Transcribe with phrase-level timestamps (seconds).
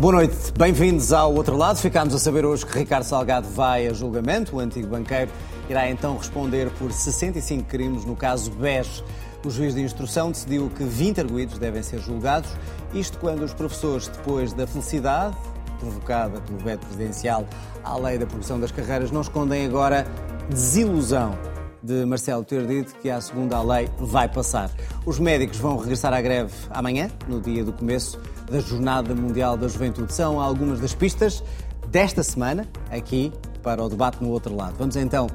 [0.00, 1.76] Boa noite, bem-vindos ao outro lado.
[1.76, 4.56] Ficámos a saber hoje que Ricardo Salgado vai a julgamento.
[4.56, 5.30] O antigo banqueiro
[5.68, 9.04] irá então responder por 65 crimes no caso BES.
[9.44, 12.50] O juiz de instrução decidiu que 20 arguídos devem ser julgados,
[12.94, 15.36] isto quando os professores, depois da felicidade
[15.78, 17.46] provocada pelo veto presidencial
[17.84, 20.06] à lei da progressão das carreiras, não escondem agora
[20.48, 21.36] desilusão
[21.82, 24.70] de Marcelo ter dito que a segunda lei vai passar.
[25.04, 28.18] Os médicos vão regressar à greve amanhã, no dia do começo
[28.50, 30.12] da Jornada Mundial da Juventude.
[30.12, 31.42] São algumas das pistas
[31.88, 33.32] desta semana, aqui
[33.62, 34.74] para o debate no outro lado.
[34.76, 35.28] Vamos então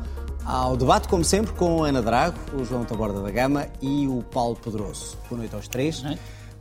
[0.46, 4.22] ao debate, como sempre, com a Ana Drago, o João Taborda da Gama e o
[4.22, 5.18] Paulo Pedroso.
[5.30, 6.04] Boa noite aos três.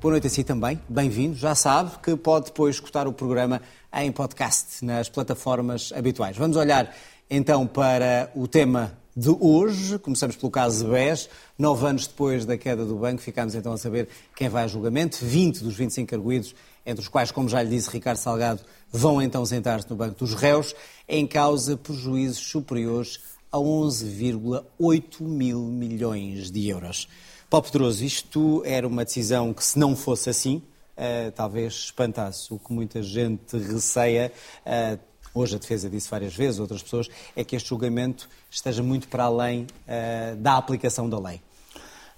[0.00, 1.34] Boa noite a si também, bem-vindo.
[1.34, 3.60] Já sabe que pode depois escutar o programa
[3.92, 6.36] em podcast nas plataformas habituais.
[6.36, 6.94] Vamos olhar
[7.28, 9.98] então para o tema de hoje.
[9.98, 11.28] Começamos pelo caso BES.
[11.58, 15.18] Nove anos depois da queda do banco, ficámos então a saber quem vai a julgamento.
[15.22, 19.44] 20 dos 25 arguídos, entre os quais, como já lhe disse Ricardo Salgado, vão então
[19.46, 20.74] sentar-se no banco dos réus,
[21.08, 23.20] em causa prejuízos superiores
[23.52, 27.08] a 11,8 mil milhões de euros.
[27.48, 30.60] Paulo Pedroso, isto era uma decisão que, se não fosse assim,
[30.96, 34.32] uh, talvez espantasse o que muita gente receia.
[34.66, 39.08] Uh, hoje a defesa disse várias vezes, outras pessoas, é que este julgamento esteja muito
[39.08, 41.40] para além uh, da aplicação da lei.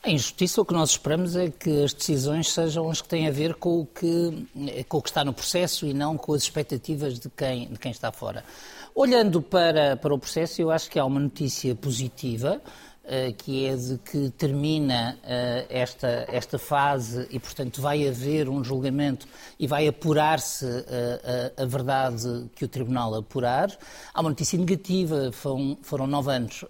[0.05, 3.31] Em justiça, o que nós esperamos é que as decisões sejam as que têm a
[3.33, 7.19] ver com o que, com o que está no processo e não com as expectativas
[7.19, 8.45] de quem, de quem está fora.
[8.95, 12.63] Olhando para, para o processo, eu acho que há uma notícia positiva.
[13.07, 18.65] Uh, que é de que termina uh, esta, esta fase e, portanto, vai haver um
[18.65, 19.29] julgamento
[19.61, 23.71] e vai apurar-se uh, a, a, verdade que o Tribunal apurar.
[24.13, 26.65] Há uma notícia negativa, foram, foram nove anos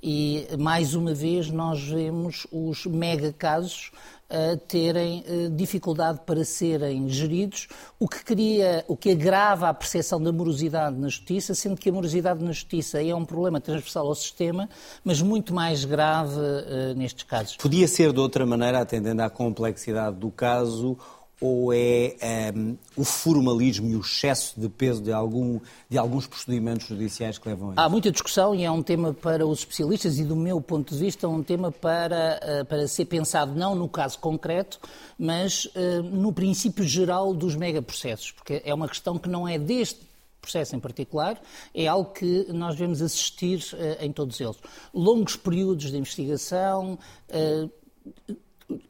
[0.00, 3.92] e, mais uma vez, nós vemos os mega casos
[4.32, 7.68] a terem eh, dificuldade para serem geridos,
[8.00, 11.92] o que cria, o que agrava a percepção da morosidade na justiça, sendo que a
[11.92, 14.70] morosidade na justiça é um problema transversal ao sistema,
[15.04, 17.56] mas muito mais grave uh, nestes casos.
[17.56, 20.96] Podia ser de outra maneira, atendendo à complexidade do caso,
[21.42, 22.14] ou é
[22.54, 25.58] um, ehm, o formalismo e o excesso de peso de, algum,
[25.90, 27.80] de alguns procedimentos judiciais que levam a isso?
[27.80, 31.00] Há muita discussão e é um tema para os especialistas e, do meu ponto de
[31.00, 34.78] vista, é um tema para, uh, para ser pensado não no caso concreto,
[35.18, 40.00] mas uh, no princípio geral dos megaprocessos, porque é uma questão que não é deste
[40.40, 41.40] processo em particular,
[41.74, 44.56] é algo que nós vemos assistir uh, em todos eles.
[44.94, 46.96] Longos períodos de investigação,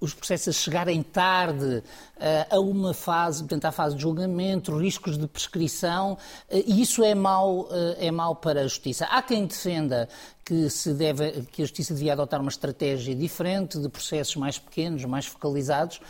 [0.00, 1.82] os processos chegarem tarde
[2.22, 6.19] uh, a uma fase, portanto, à fase de julgamento, riscos de prescrição, uh,
[6.50, 9.06] e isso é mau, uh, é mau para a justiça.
[9.06, 10.09] Há quem defenda
[10.44, 15.04] que, se deve, que a justiça devia adotar uma estratégia diferente, de processos mais pequenos,
[15.04, 16.00] mais focalizados,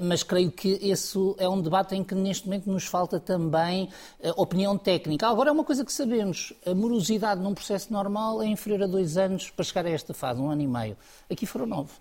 [0.00, 3.90] mas creio que esse é um debate em que neste momento nos falta também
[4.36, 5.28] opinião técnica.
[5.28, 9.18] Agora, é uma coisa que sabemos, a morosidade num processo normal é inferior a dois
[9.18, 10.96] anos para chegar a esta fase, um ano e meio.
[11.30, 11.92] Aqui foram nove.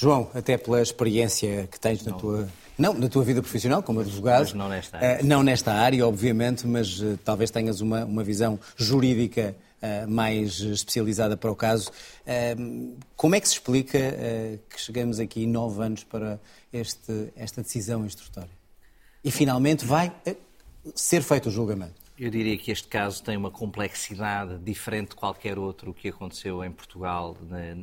[0.00, 4.40] João, até pela experiência que tens na tua, não, na tua vida profissional como advogado.
[4.40, 5.22] Mas não nesta área.
[5.22, 10.58] Uh, não nesta área, obviamente, mas uh, talvez tenhas uma, uma visão jurídica uh, mais
[10.60, 11.92] especializada para o caso.
[13.14, 13.98] como é que se explica
[14.70, 16.40] que chegamos aqui nove anos para
[16.72, 18.58] este, esta decisão instrutória?
[19.22, 20.10] E finalmente vai
[20.94, 21.99] ser feito o julgamento?
[22.20, 26.70] Eu diria que este caso tem uma complexidade diferente de qualquer outro que aconteceu em
[26.70, 27.34] Portugal,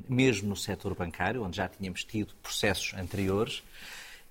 [0.08, 3.64] mesmo no setor bancário, onde já tínhamos tido processos anteriores,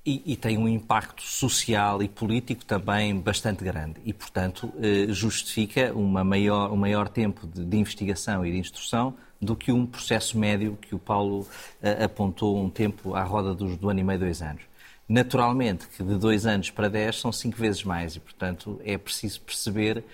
[0.07, 4.01] e, e tem um impacto social e político também bastante grande.
[4.05, 9.13] E, portanto, eh, justifica uma maior, um maior tempo de, de investigação e de instrução
[9.43, 11.49] do que um processo médio que o Paulo
[11.83, 14.63] eh, apontou um tempo à roda dos, do ano e meio, dois anos.
[15.09, 19.41] Naturalmente que de dois anos para dez são cinco vezes mais e, portanto, é preciso
[19.41, 20.05] perceber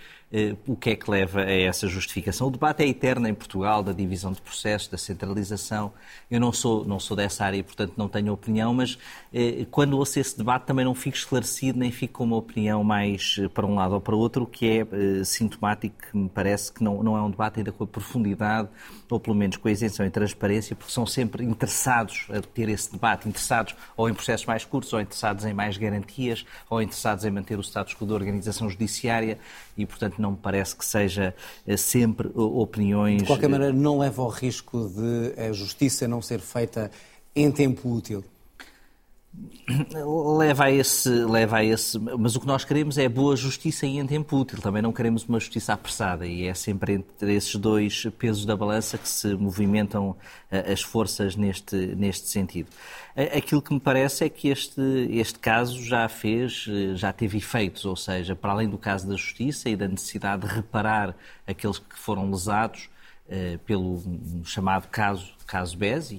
[0.66, 2.48] o que é que leva a essa justificação.
[2.48, 5.92] O debate é eterno em Portugal, da divisão de processos, da centralização.
[6.30, 8.98] Eu não sou, não sou dessa área e, portanto, não tenho opinião, mas
[9.32, 13.36] eh, quando ouço esse debate também não fico esclarecido, nem fico com uma opinião mais
[13.38, 16.28] eh, para um lado ou para o outro, o que é eh, sintomático, que me
[16.30, 18.68] parece que não, não é um debate ainda com a profundidade,
[19.10, 22.90] ou pelo menos com a isenção e transparência, porque são sempre interessados a ter esse
[22.90, 27.30] debate, interessados ou em processos mais curtos, ou interessados em mais garantias, ou interessados em
[27.30, 29.38] manter o status quo da organização judiciária
[29.76, 31.34] e, portanto, não me parece que seja
[31.66, 33.22] eh, sempre eh, opiniões.
[33.22, 36.90] De qualquer maneira, não leva ao risco de a justiça não ser feita
[37.34, 38.24] em tempo útil?
[40.36, 43.98] Leva a esse, leva a esse, mas o que nós queremos é boa justiça e
[43.98, 44.60] em tempo útil.
[44.60, 48.98] Também não queremos uma justiça apressada e é sempre entre esses dois pesos da balança
[48.98, 50.16] que se movimentam
[50.50, 52.68] eh, as forças neste, neste sentido.
[53.36, 54.80] Aquilo que me parece é que este,
[55.10, 59.16] este caso já fez, eh, já teve efeitos, ou seja, para além do caso da
[59.16, 62.90] justiça e da necessidade de reparar aqueles que foram lesados
[63.28, 64.02] eh, pelo
[64.44, 66.16] chamado caso, caso BES,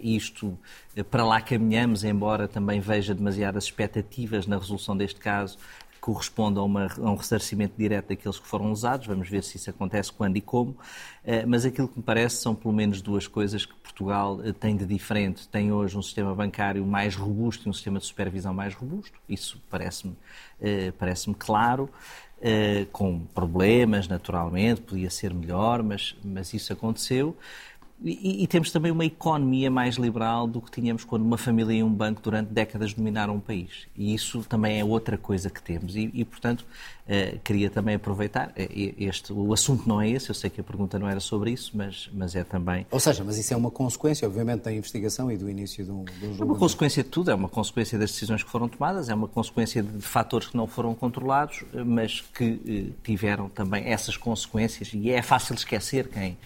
[0.00, 0.58] isto
[0.94, 5.58] eh, para lá caminhamos, embora também veja demasiadas expectativas na resolução deste caso
[6.00, 9.06] corresponde a, uma, a, um ressarcimento direto daqueles que foram usados.
[9.06, 10.76] Vamos ver se isso acontece quando e como.
[11.24, 14.76] Eh, mas aquilo que me parece são pelo menos duas coisas que Portugal eh, tem
[14.76, 15.46] de diferente.
[15.46, 19.16] Tem hoje um sistema bancário mais robusto e um sistema de supervisão mais robusto.
[19.28, 20.16] Isso parece-me
[20.98, 21.88] parece claro.
[22.92, 27.36] Com problemas, naturalmente, podia ser melhor, mas, mas isso aconteceu.
[28.02, 31.82] E, e, temos também uma economia mais liberal do que tínhamos quando uma família e
[31.82, 33.86] um banco durante décadas dominaram um país.
[33.94, 35.94] E isso também é outra coisa que temos.
[35.94, 36.64] E, e portanto,
[37.06, 38.52] eh, queria também aproveitar.
[38.56, 41.50] Eh, este, o assunto não é esse, eu sei que a pergunta não era sobre
[41.50, 42.86] isso, mas, mas é também.
[42.90, 46.10] Ou seja, mas isso é uma consequência, obviamente, da investigação e do início do, do
[46.12, 46.42] julgamento.
[46.42, 49.28] É uma consequência de tudo, é uma consequência das decisões que foram tomadas, é uma
[49.28, 54.90] consequência de, de fatores que não foram controlados, mas que eh, tiveram também essas consequências.
[54.94, 56.38] E é fácil esquecer quem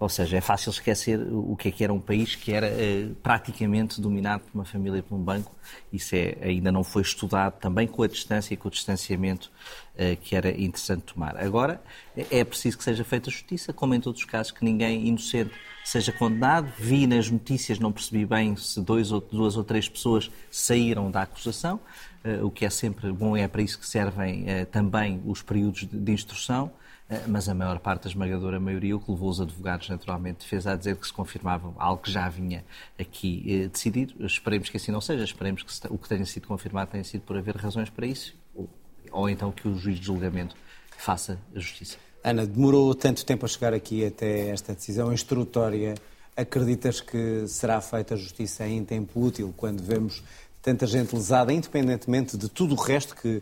[0.00, 3.14] ou seja, é fácil esquecer o que é que era um país que era uh,
[3.16, 5.52] praticamente dominado por uma família e por um banco.
[5.92, 9.50] Isso é, ainda não foi estudado também com a distância e com o distanciamento
[9.94, 11.36] uh, que era interessante tomar.
[11.36, 11.82] Agora,
[12.16, 15.50] é, é preciso que seja feita justiça, como em todos os casos, que ninguém inocente
[15.84, 16.72] seja condenado.
[16.78, 21.22] Vi nas notícias, não percebi bem se dois ou, duas ou três pessoas saíram da
[21.22, 21.80] acusação,
[22.24, 25.98] uh, o que é sempre bom, é para isso que servem também os períodos de,
[25.98, 26.70] de instrução.
[27.10, 30.72] Eh, mas a maior parte, a esmagadora maioria, o que levou os advogados, naturalmente, defesa
[30.72, 32.64] a dizer que se confirmava algo que já vinha
[32.98, 34.14] aqui eh, decidido.
[34.24, 37.36] Esperemos que assim não seja, esperemos que o que tenha sido confirmado tenha sido por
[37.36, 38.68] haver razões para isso, ou,
[39.10, 40.54] ou então que o juiz de julgamento
[40.98, 41.96] faça a justiça.
[42.22, 45.94] Ana, demorou tanto tempo a chegar aqui até esta decisão instrutória.
[46.36, 50.22] Acreditas que será feita a justiça em tempo útil quando vemos
[50.60, 53.40] tanta gente lesada, independentemente de tudo o resto que,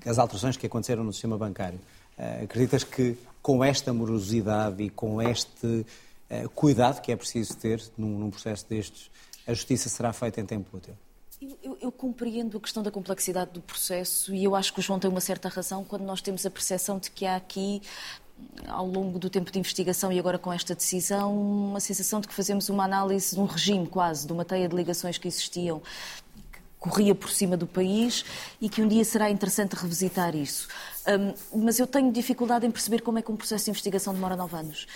[0.00, 1.78] que as alterações que aconteceram no sistema bancário?
[2.22, 7.82] Uh, acreditas que com esta morosidade e com este uh, cuidado que é preciso ter
[7.98, 9.10] num, num, processo destes,
[9.44, 10.94] a justiça será feita em tempo útil?
[11.40, 14.82] Eu, eu, eu, compreendo a questão da complexidade do processo e eu acho que o
[14.82, 17.82] João tem uma certa razão quando nós temos a percepção de que há aqui
[18.68, 22.34] ao longo do tempo de investigação e agora com esta decisão, uma sensação de que
[22.34, 25.82] fazemos uma análise de um regime quase, de uma teia de ligações que existiam,
[26.52, 28.24] que corria por cima do país
[28.60, 30.68] e que um dia será interessante revisitar isso.
[31.06, 34.36] Um, mas eu tenho dificuldade em perceber como é que um processo de investigação demora
[34.36, 34.86] nove anos.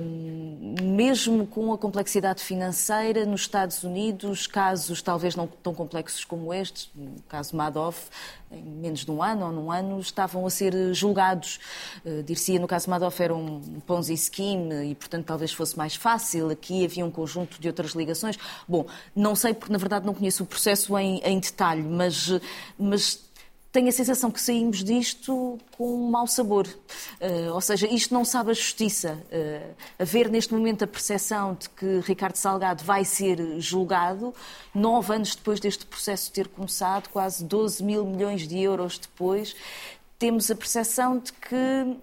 [0.00, 6.52] Um, mesmo com a complexidade financeira, nos Estados Unidos, casos talvez não tão complexos como
[6.52, 8.08] este, o caso Madoff,
[8.50, 11.60] em menos de um ano ou num ano, estavam a ser julgados.
[12.04, 16.48] Uh, Dir-se, no caso Madoff era um Ponzi scheme e, portanto, talvez fosse mais fácil.
[16.48, 18.38] Aqui havia um conjunto de outras ligações.
[18.66, 22.40] Bom, não sei porque, na verdade, não conheço o processo em, em detalhe, mas,
[22.78, 23.27] mas
[23.70, 26.66] tenho a sensação que saímos disto com um mau sabor.
[27.20, 29.22] Uh, ou seja, isto não sabe a justiça.
[29.30, 34.34] Uh, haver neste momento a percepção de que Ricardo Salgado vai ser julgado,
[34.74, 39.54] nove anos depois deste processo ter começado, quase 12 mil milhões de euros depois,
[40.18, 41.96] temos a percepção de que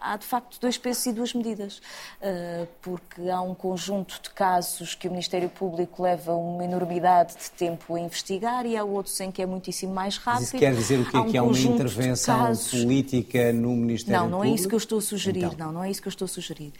[0.00, 1.80] há de facto dois pesos e duas medidas,
[2.22, 7.50] ah, porque há um conjunto de casos que o Ministério Público leva uma enormidade de
[7.50, 10.40] tempo a investigar e há outros em que é muitíssimo mais rápido.
[10.40, 12.70] Mas isso quer dizer o que é um que há uma intervenção casos...
[12.70, 14.30] política no Ministério Público?
[14.30, 15.44] Não, não é isso que eu estou a sugerir.
[15.44, 15.66] Então.
[15.66, 16.72] Não, não é isso que eu estou a sugerir.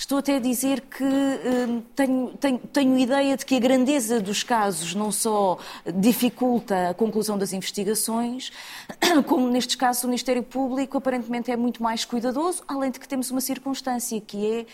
[0.00, 4.42] Estou até a dizer que uh, tenho, tenho, tenho ideia de que a grandeza dos
[4.42, 5.58] casos não só
[5.94, 8.50] dificulta a conclusão das investigações,
[9.28, 13.30] como nestes casos o Ministério Público aparentemente é muito mais cuidadoso além de que temos
[13.30, 14.66] uma circunstância que é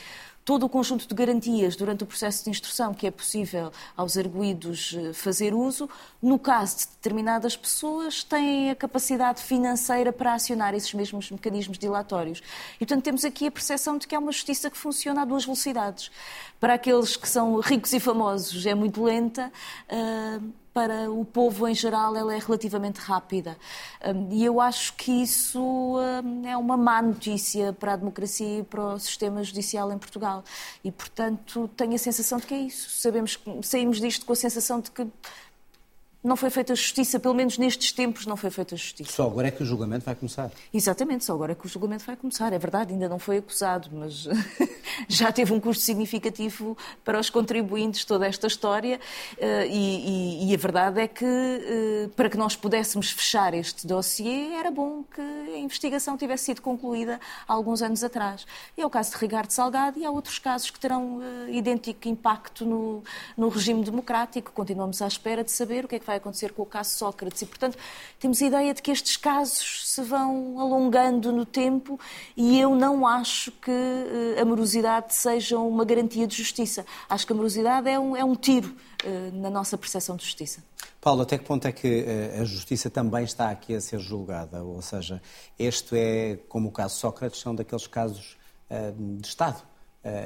[0.46, 4.96] todo o conjunto de garantias durante o processo de instrução que é possível aos arguídos
[4.96, 5.90] eh, fazer uso,
[6.22, 12.40] no caso de determinadas pessoas, têm a capacidade financeira para acionar esses mesmos mecanismos dilatórios.
[12.76, 15.44] E, portanto, temos aqui a percepção de que é uma justiça que funciona a duas
[15.44, 16.12] velocidades.
[16.60, 19.52] Para aqueles que são ricos e famosos é muito lenta.
[19.90, 23.56] Uh, para o povo em geral ela é relativamente rápida.
[24.04, 28.62] Hum, e eu acho que isso hum, é uma má notícia para a democracia e
[28.62, 30.44] para o sistema judicial em Portugal.
[30.84, 32.90] E, portanto, tenho a sensação de que é isso.
[32.90, 35.08] Sabemos, saímos disto com a sensação de que
[36.26, 39.12] não foi feita justiça, pelo menos nestes tempos não foi feita justiça.
[39.12, 40.50] Só agora é que o julgamento vai começar.
[40.74, 42.52] Exatamente, só agora é que o julgamento vai começar.
[42.52, 44.26] É verdade, ainda não foi acusado, mas
[45.08, 48.98] já teve um custo significativo para os contribuintes toda esta história
[49.38, 53.86] eh, e, e, e a verdade é que eh, para que nós pudéssemos fechar este
[53.86, 58.44] dossiê era bom que a investigação tivesse sido concluída há alguns anos atrás.
[58.76, 62.64] É o caso de Ricardo Salgado e há outros casos que terão uh, idêntico impacto
[62.64, 63.04] no,
[63.36, 64.50] no regime democrático.
[64.52, 67.42] Continuamos à espera de saber o que é que vai acontecer com o caso Sócrates
[67.42, 67.76] e, portanto,
[68.18, 71.98] temos a ideia de que estes casos se vão alongando no tempo
[72.36, 76.84] e eu não acho que uh, a morosidade seja uma garantia de justiça.
[77.08, 80.62] Acho que a morosidade é um, é um tiro uh, na nossa percepção de justiça.
[81.00, 82.04] Paulo, até que ponto é que
[82.40, 84.64] a justiça também está aqui a ser julgada?
[84.64, 85.22] Ou seja,
[85.56, 88.36] este é, como o caso Sócrates, são daqueles casos
[89.20, 89.62] de Estado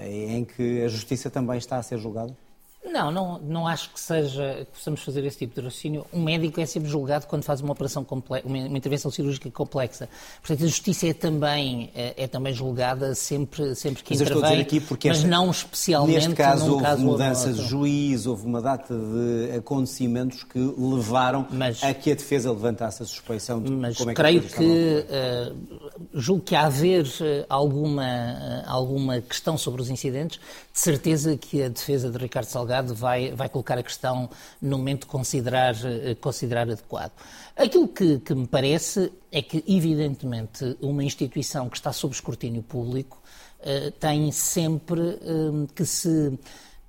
[0.06, 2.34] em que a justiça também está a ser julgada?
[2.82, 6.06] Não, não, não acho que seja que possamos fazer esse tipo de raciocínio.
[6.10, 10.08] Um médico é sempre julgado quando faz uma operação complexa, uma, intervenção cirúrgica complexa.
[10.40, 14.38] Portanto, a justiça é também é, é também julgada sempre sempre que mas intervém.
[14.38, 17.62] Estou a dizer aqui porque mas esta, não especialmente neste caso houve caso mudança de
[17.62, 23.06] juiz, houve uma data de acontecimentos que levaram mas, a que a defesa levantasse a
[23.06, 28.04] suspeição de mas como é que creio que uh, julgo que há haver uh, alguma
[28.04, 30.38] uh, alguma questão sobre os incidentes,
[30.72, 35.06] de certeza que a defesa de Ricardo Salgado Vai, vai colocar a questão no momento
[35.06, 37.12] considerar, eh, considerar adequado.
[37.56, 43.20] Aquilo que, que me parece é que, evidentemente, uma instituição que está sob escrutínio público
[43.60, 46.38] uh, tem sempre uh, que se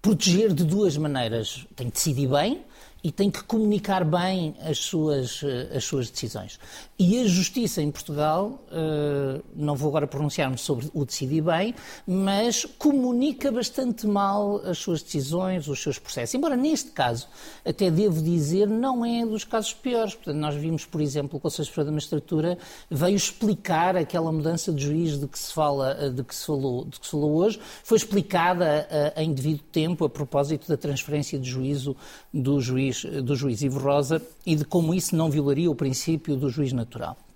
[0.02, 1.66] proteger de duas maneiras.
[1.76, 2.64] Tem que decidir bem,
[3.04, 6.60] e tem que comunicar bem as suas, eh, as suas decisões.
[7.04, 11.74] E a justiça em Portugal, eh, não vou agora pronunciar-me sobre o decidir bem,
[12.06, 16.36] mas comunica bastante mal as suas decisões, os seus processos.
[16.36, 17.28] Embora neste caso,
[17.66, 20.14] até devo dizer, não é dos casos piores.
[20.14, 24.84] Portanto, nós vimos, por exemplo, o Conselho Superior da Magistratura veio explicar aquela mudança de
[24.84, 27.60] juiz de que se fala, eh, de que se falou, de que se falou hoje,
[27.84, 31.96] foi explicada em devido tempo a propósito da transferência de juízo
[32.32, 36.48] do juiz, do juiz Ivo Rosa e de como isso não violaria o princípio do
[36.48, 36.91] juiz natural.
[36.92, 37.31] Trump.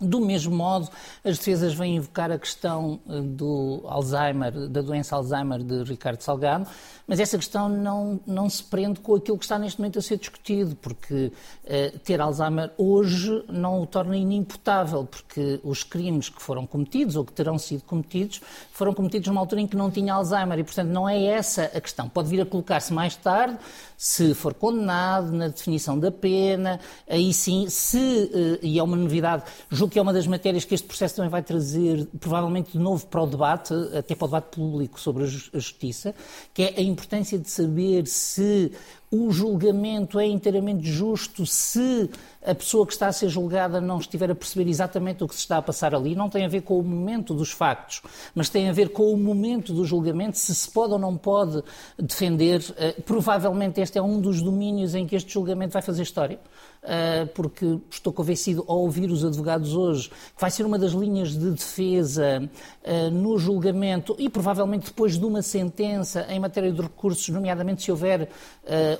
[0.00, 0.88] Do mesmo modo,
[1.22, 6.66] as defesas vêm invocar a questão eh, do Alzheimer, da doença Alzheimer de Ricardo Salgado,
[7.10, 10.16] mas essa questão não, não se prende com aquilo que está neste momento a ser
[10.16, 11.32] discutido, porque
[11.64, 17.24] uh, ter Alzheimer hoje não o torna inimputável, porque os crimes que foram cometidos ou
[17.24, 18.40] que terão sido cometidos
[18.70, 21.80] foram cometidos numa altura em que não tinha Alzheimer e, portanto, não é essa a
[21.80, 22.08] questão.
[22.08, 23.58] Pode vir a colocar-se mais tarde,
[23.96, 26.78] se for condenado, na definição da pena,
[27.08, 30.74] aí sim, se, uh, e é uma novidade, julgo que é uma das matérias que
[30.74, 34.56] este processo também vai trazer, provavelmente de novo para o debate, até para o debate
[34.56, 36.14] público sobre a justiça,
[36.54, 38.72] que é a importância de saber se
[39.10, 42.08] o julgamento é inteiramente justo se
[42.46, 45.40] a pessoa que está a ser julgada não estiver a perceber exatamente o que se
[45.40, 46.14] está a passar ali.
[46.14, 48.02] Não tem a ver com o momento dos factos,
[48.34, 51.60] mas tem a ver com o momento do julgamento, se se pode ou não pode
[51.98, 52.60] defender.
[52.60, 56.38] Uh, provavelmente este é um dos domínios em que este julgamento vai fazer história.
[56.82, 61.36] Uh, porque estou convencido ao ouvir os advogados hoje que vai ser uma das linhas
[61.36, 62.42] de defesa
[62.82, 67.90] uh, no julgamento e provavelmente depois de uma sentença em matéria de recursos, nomeadamente se
[67.90, 68.30] houver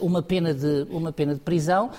[0.00, 1.90] uma pena de, uma pena de prisão,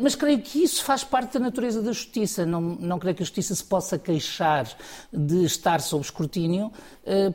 [0.00, 2.46] mas creio que isso faz parte da natureza da justiça.
[2.46, 4.66] Não, não creio que a justiça se possa queixar
[5.12, 6.72] de estar sob escrutínio,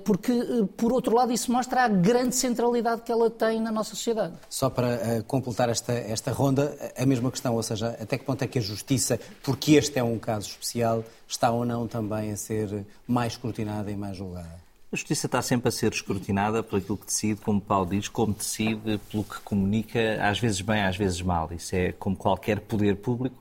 [0.03, 0.33] porque,
[0.75, 4.33] por outro lado, isso mostra a grande centralidade que ela tem na nossa sociedade.
[4.49, 8.48] Só para completar esta, esta ronda, a mesma questão, ou seja, até que ponto é
[8.48, 12.86] que a justiça, porque este é um caso especial, está ou não também a ser
[13.08, 14.65] mais escrutinada e mais julgada?
[14.92, 18.34] A justiça está sempre a ser escrutinada por aquilo que decide, como Paulo diz, como
[18.34, 21.50] decide, pelo que comunica, às vezes bem, às vezes mal.
[21.51, 23.36] Isso é como qualquer poder público,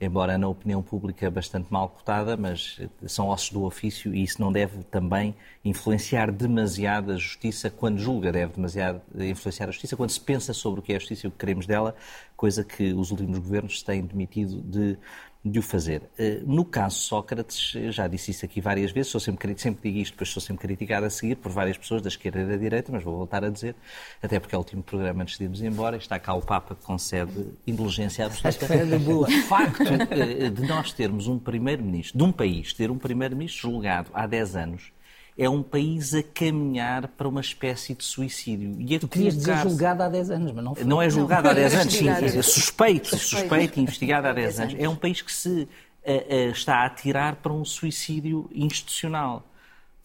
[0.00, 4.50] embora na opinião pública bastante mal cotada, mas são ossos do ofício e isso não
[4.50, 10.20] deve também influenciar demasiado a justiça quando julga, deve demasiado influenciar a justiça quando se
[10.20, 11.94] pensa sobre o que é a justiça e o que queremos dela,
[12.34, 14.96] coisa que os últimos governos têm demitido de
[15.42, 16.02] de o fazer.
[16.18, 20.12] Eh, no caso Sócrates, já disse isso aqui várias vezes, sou sempre, sempre digo isto,
[20.12, 23.02] depois sou sempre criticado a seguir por várias pessoas da esquerda e da direita, mas
[23.02, 23.74] vou voltar a dizer,
[24.22, 26.84] até porque é o último programa antes de irmos embora, está cá o Papa que
[26.84, 28.66] concede indulgência absoluta.
[29.10, 34.10] O facto eh, de nós termos um primeiro-ministro, de um país ter um primeiro-ministro julgado
[34.12, 34.92] há 10 anos,
[35.40, 38.76] é um país a caminhar para uma espécie de suicídio.
[38.78, 40.84] E tu querias dizer julgado há 10 anos, mas não foi.
[40.84, 41.50] Não é julgado não.
[41.52, 44.74] há 10 anos, sim, é suspeito, suspeito e investigado há 10 anos.
[44.78, 49.46] É um país que se uh, uh, está a atirar para um suicídio institucional.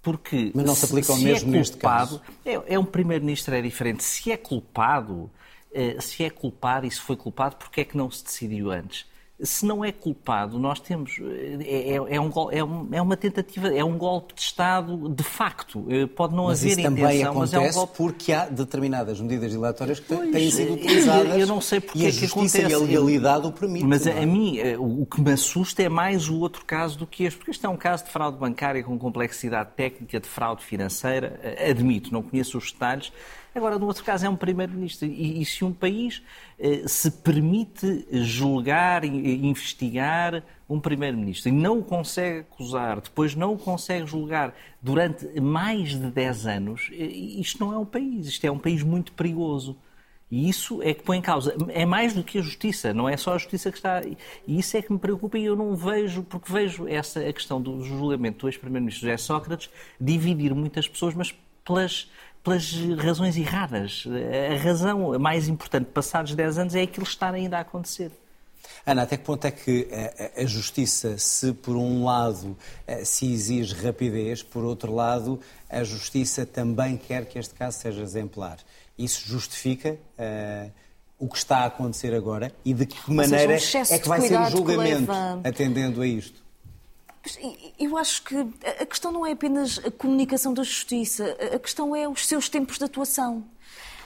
[0.01, 2.21] Porque mas não se aplica o mesmo é culpado, neste caso.
[2.45, 4.05] É, é um primeiro-ministro é diferente.
[4.05, 5.29] Se é culpado,
[5.99, 9.05] se é culpado e se foi culpado, porque é que não se decidiu antes?
[9.41, 11.17] Se não é culpado, nós temos.
[11.59, 15.85] É, é, é, um, é, é, uma tentativa, é um golpe de Estado de facto.
[15.89, 17.97] Eh, pode não mas haver isso intenção, também acontece mas é um golpe.
[17.97, 21.37] porque há determinadas medidas dilatórias que pois, têm sido utilizadas.
[21.37, 22.71] Eu não sei porque e a é que justiça acontece.
[22.71, 23.89] e a legalidade o permitem.
[23.89, 24.23] Mas é?
[24.23, 27.37] a mim, eh, o que me assusta é mais o outro caso do que este,
[27.37, 31.37] porque este é um caso de fraude bancária com complexidade técnica, de fraude financeira.
[31.43, 33.11] Eh, admito, não conheço os detalhes
[33.55, 35.07] Agora, no outro caso, é um primeiro-ministro.
[35.07, 36.21] E, e, se um país
[36.59, 43.53] eh, se permite julgar e investigar um primeiro-ministro e não o consegue acusar, depois não
[43.53, 48.27] o consegue julgar durante mais de 10 anos, eh, isto não é um país.
[48.27, 49.77] Isto é um país muito perigoso.
[50.29, 51.55] E isso é que põe em causa.
[51.69, 54.01] É mais do que a justiça, não é só a justiça que está.
[54.05, 54.17] E
[54.59, 57.81] isso é que me preocupa e eu não vejo, porque vejo essa a questão do
[57.81, 59.69] julgamento do ex-primeiro-ministro José Sócrates
[60.01, 61.33] dividir muitas pessoas, mas
[61.63, 62.09] pelas
[62.45, 64.05] pelas razões erradas.
[64.51, 68.11] A razão mais importante, passados 10 anos, é aquilo estar ainda a acontecer.
[68.85, 69.87] Ana, até que ponto é que
[70.37, 76.45] a, justiça, se por um lado eh, se exige rapidez, por outro lado, a justiça
[76.45, 78.57] também quer que este caso seja exemplar?
[78.97, 80.71] Isso justifica uh,
[81.17, 84.21] o que está a acontecer agora e de que maneira seja, um é que vai
[84.21, 85.41] ser o julgamento leva...
[85.43, 86.44] atendendo a isto?
[87.79, 88.35] Eu acho que
[88.81, 92.77] a questão não é apenas a comunicação da justiça, a questão é os seus tempos
[92.77, 93.43] de atuação.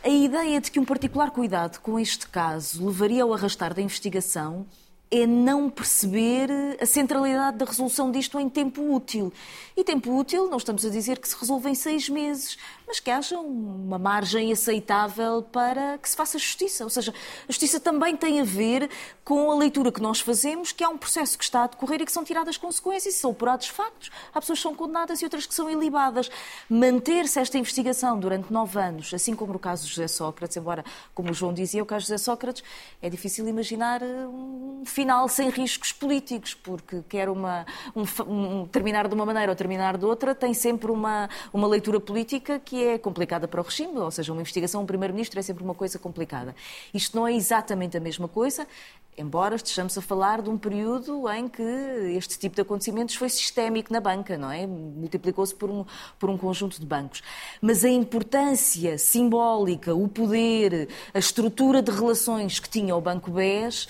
[0.04, 4.66] A ideia de que um particular cuidado com este caso levaria ao arrastar da investigação
[5.12, 6.50] é não perceber
[6.80, 9.34] a centralidade da resolução disto em tempo útil.
[9.76, 12.58] E tempo útil, não estamos a dizer que se resolve em seis meses,
[12.90, 16.84] mas que haja uma margem aceitável para que se faça justiça.
[16.84, 17.14] Ou seja,
[17.48, 18.90] a justiça também tem a ver
[19.24, 22.06] com a leitura que nós fazemos, que há um processo que está a decorrer e
[22.06, 25.54] que são tiradas consequências, são apurados factos, há pessoas que são condenadas e outras que
[25.54, 26.32] são ilibadas.
[26.68, 31.30] Manter-se esta investigação durante nove anos, assim como no caso de José Sócrates, embora, como
[31.30, 32.64] o João dizia, o caso de José Sócrates,
[33.04, 39.08] é difícil imaginar eh, um final sem riscos políticos, porque quer uma, um, um, terminar
[39.08, 42.98] de uma maneira ou terminar de outra, tem sempre uma, uma leitura política que é
[42.98, 46.56] complicada para o regime, ou seja, uma investigação, um primeiro-ministro é sempre uma coisa complicada.
[46.94, 48.68] Isto não é exatamente a mesma coisa,
[49.18, 51.62] embora estejamos a falar de um período em que
[52.18, 54.66] este tipo de acontecimentos foi sistémico na banca, não é?
[54.66, 55.86] Multiplicou-se por um,
[56.18, 57.22] por um conjunto de bancos.
[57.62, 63.88] Mas a importância simbólica, o poder, a estrutura de relações que tinha o Banco BES,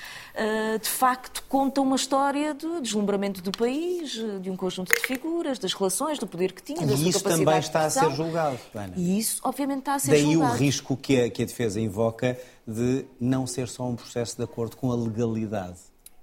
[0.82, 5.74] de facto conta uma história do deslumbramento do país, de um conjunto de figuras, das
[5.74, 8.94] relações, do poder que tinha, da sua isso também está a ser julgado, Ana.
[8.96, 10.52] E isso, obviamente, está a ser Daí julgado.
[10.52, 14.38] Daí o risco que a, que a defesa invoca de não ser só um processo
[14.38, 15.80] de acordo com a legalidade.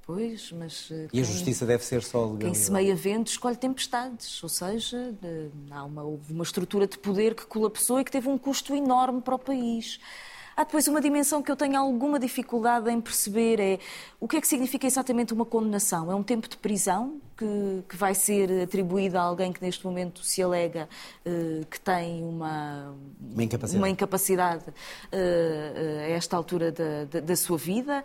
[0.07, 0.87] Pois, mas.
[0.87, 2.53] Quem, e a justiça deve ser só legalidade.
[2.53, 7.35] Quem semeia vento escolhe tempestades, ou seja, de, há uma, houve uma estrutura de poder
[7.35, 9.99] que colapsou e que teve um custo enorme para o país.
[10.57, 13.79] Há depois uma dimensão que eu tenho alguma dificuldade em perceber, é
[14.19, 16.11] o que é que significa exatamente uma condenação?
[16.11, 20.25] É um tempo de prisão que, que vai ser atribuído a alguém que neste momento
[20.25, 20.89] se alega
[21.25, 27.21] uh, que tem uma, uma incapacidade, uma incapacidade uh, uh, a esta altura da, da,
[27.21, 28.03] da sua vida?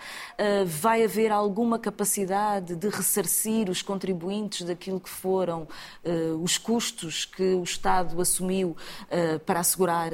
[0.65, 5.67] vai haver alguma capacidade de ressarcir os contribuintes daquilo que foram
[6.41, 8.75] os custos que o Estado assumiu
[9.45, 10.11] para assegurar,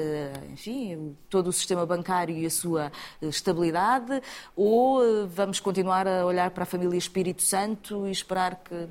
[0.52, 4.22] enfim, todo o sistema bancário e a sua estabilidade?
[4.56, 8.88] Ou vamos continuar a olhar para a família Espírito Santo e esperar que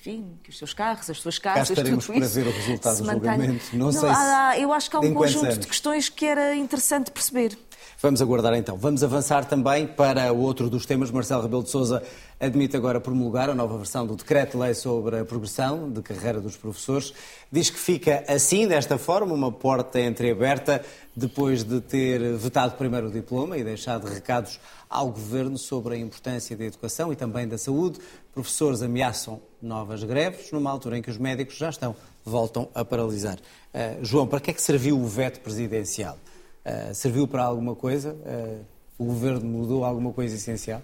[0.00, 2.56] enfim, que os seus carros, as suas casas, Cá estaremos tudo isso para ver o
[2.56, 3.64] resultado do julgamento.
[3.76, 4.62] Não, não sei se...
[4.62, 5.58] Eu acho que há um conjunto anos.
[5.58, 7.58] de questões que era interessante perceber.
[8.00, 8.76] Vamos aguardar então.
[8.76, 11.10] Vamos avançar também para outro dos temas.
[11.10, 12.02] Marcelo Rebelo de Sousa
[12.38, 17.12] admite agora promulgar a nova versão do Decreto-Lei sobre a progressão de carreira dos professores.
[17.52, 20.82] Diz que fica assim, desta forma, uma porta entreaberta,
[21.14, 26.56] depois de ter vetado primeiro o diploma e deixado recados ao Governo sobre a importância
[26.56, 28.00] da educação e também da saúde.
[28.32, 33.36] Professores ameaçam novas greves, numa altura em que os médicos já estão, voltam a paralisar.
[33.36, 36.16] Uh, João, para que é que serviu o veto presidencial?
[36.64, 38.12] Uh, serviu para alguma coisa?
[38.12, 38.64] Uh,
[38.98, 40.82] o Governo mudou alguma coisa essencial?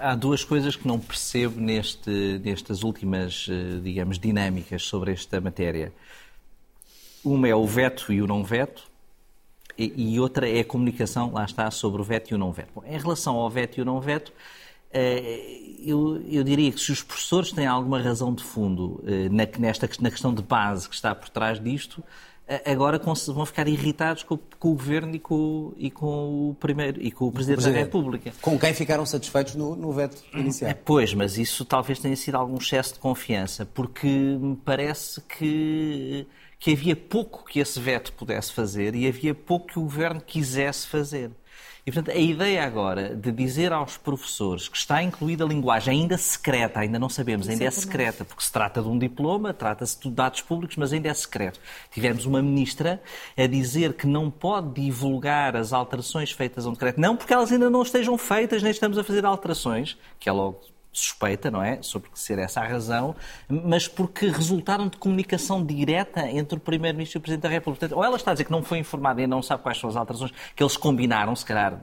[0.00, 2.10] Há duas coisas que não percebo neste,
[2.44, 3.48] nestas últimas,
[3.82, 5.92] digamos, dinâmicas sobre esta matéria.
[7.24, 8.88] Uma é o veto e o não veto,
[9.76, 12.70] e, e outra é a comunicação, lá está, sobre o veto e o não veto.
[12.74, 14.32] Bom, em relação ao veto e o não veto,
[15.84, 20.10] eu, eu, diria que se os professores têm alguma razão de fundo na, nesta, na
[20.10, 22.02] questão de base que está por trás disto,
[22.64, 27.10] agora vão ficar irritados com, com o Governo e com, e com, o primeiro e
[27.10, 27.80] com o Presidente, o Presidente.
[27.80, 28.32] da República.
[28.40, 30.72] Com quem ficaram satisfeitos no, no veto inicial.
[30.84, 36.26] Pois, mas isso talvez tenha sido algum excesso de confiança, porque me parece que
[36.60, 40.86] que havia pouco que esse veto pudesse fazer e havia pouco que o governo quisesse
[40.86, 41.30] fazer.
[41.90, 46.16] E, portanto, a ideia agora de dizer aos professores que está incluída a linguagem ainda
[46.16, 50.08] secreta, ainda não sabemos, ainda é secreta, porque se trata de um diploma, trata-se de
[50.08, 51.58] dados públicos, mas ainda é secreto.
[51.90, 53.02] Tivemos uma ministra
[53.36, 57.50] a dizer que não pode divulgar as alterações feitas a um decreto, não porque elas
[57.50, 60.60] ainda não estejam feitas, nem estamos a fazer alterações, que é logo
[60.92, 61.80] suspeita, não é?
[61.82, 63.14] Sobre ser essa a razão,
[63.48, 67.94] mas porque resultaram de comunicação direta entre o Primeiro-Ministro e o Presidente da República.
[67.94, 69.96] Ou ela está a dizer que não foi informada e não sabe quais são as
[69.96, 71.80] alterações que eles combinaram, se calhar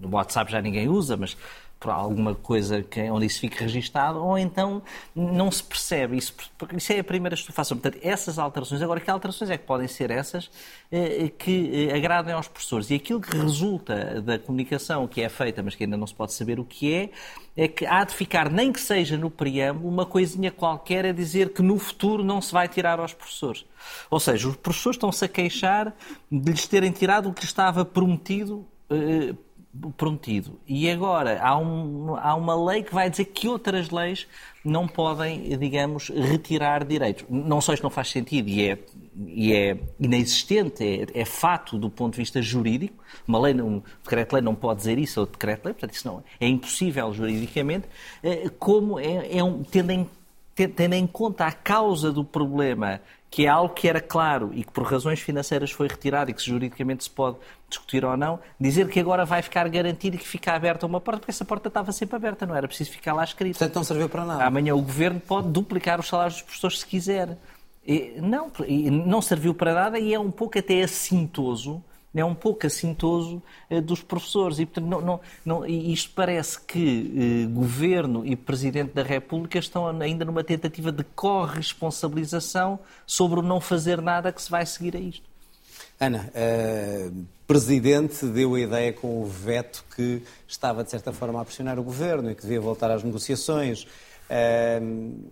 [0.00, 1.36] no WhatsApp já ninguém usa, mas
[1.80, 4.82] por alguma coisa que, onde isso fique registado, ou então
[5.16, 6.18] não se percebe.
[6.18, 6.34] Isso,
[6.76, 7.78] isso é a primeira estufação.
[7.78, 10.50] Portanto, essas alterações, agora, que alterações é que podem ser essas
[10.92, 12.90] eh, que eh, agradem aos professores?
[12.90, 16.34] E aquilo que resulta da comunicação que é feita, mas que ainda não se pode
[16.34, 17.10] saber o que é,
[17.56, 21.54] é que há de ficar, nem que seja no preâmbulo, uma coisinha qualquer a dizer
[21.54, 23.64] que no futuro não se vai tirar aos professores.
[24.10, 25.94] Ou seja, os professores estão-se a queixar
[26.30, 29.34] de lhes terem tirado o que estava prometido eh,
[29.96, 30.58] prometido.
[30.66, 34.26] E agora há, um, há uma lei que vai dizer que outras leis
[34.64, 37.24] não podem, digamos, retirar direitos.
[37.28, 38.78] Não só isto não faz sentido e é,
[39.26, 43.02] e é inexistente, é, é fato do ponto de vista jurídico.
[43.26, 47.12] Uma lei, um decreto-lei não pode dizer isso, ou decreto-lei, portanto, isso não é impossível
[47.12, 47.86] juridicamente,
[48.22, 50.08] eh, como é, é um, tendo em,
[50.54, 54.72] tendo em conta a causa do problema que é algo que era claro e que
[54.72, 57.36] por razões financeiras foi retirado e que juridicamente se pode
[57.68, 61.20] discutir ou não, dizer que agora vai ficar garantido e que fica aberta uma porta,
[61.20, 63.56] porque essa porta estava sempre aberta, não era preciso ficar lá escrito.
[63.56, 64.44] Portanto, não serviu para nada.
[64.44, 67.38] Amanhã o governo pode duplicar os salários dos professores se quiser.
[67.86, 68.50] E, não,
[68.90, 71.82] não serviu para nada e é um pouco até assintoso
[72.14, 74.58] é um pouco assintoso eh, dos professores.
[74.58, 79.86] E, portanto, não, não, não, isto parece que eh, Governo e Presidente da República estão
[79.86, 85.00] ainda numa tentativa de corresponsabilização sobre o não fazer nada que se vai seguir a
[85.00, 85.30] isto.
[86.00, 91.44] Ana, uh, Presidente deu a ideia com o veto que estava, de certa forma, a
[91.44, 93.84] pressionar o Governo e que devia voltar às negociações.
[94.30, 95.28] Uh,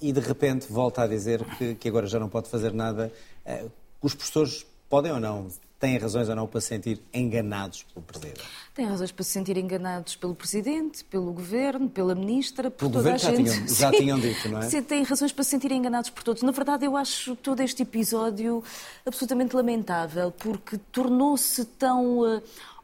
[0.00, 3.12] e, de repente, volta a dizer que, que, agora já não pode fazer nada.
[3.44, 5.48] Uh, os professores podem ou não
[5.80, 8.42] têm razões ou não para se sentir enganados pelo Presidente?
[8.74, 13.10] Têm razões para se sentir enganados pelo Presidente, pelo Governo, pela Ministra, por pelo toda
[13.10, 13.48] governo a gente.
[13.48, 14.82] Já tinham, já tinham dito, não é?
[14.82, 16.42] Têm razões para se sentirem enganados por todos.
[16.42, 18.62] Na verdade, eu acho todo este episódio
[19.06, 22.18] absolutamente lamentável, porque tornou-se tão...
[22.18, 22.42] Uh,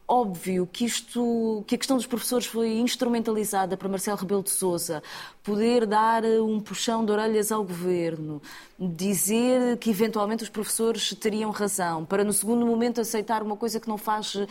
[0.09, 5.03] óbvio que isto, que a questão dos professores foi instrumentalizada para Marcelo Rebelo de Sousa
[5.49, 8.39] poder dar um puxão de orelhas ao governo,
[8.79, 13.89] dizer que eventualmente os professores teriam razão, para no segundo momento aceitar uma coisa que
[13.89, 14.47] não faz uh,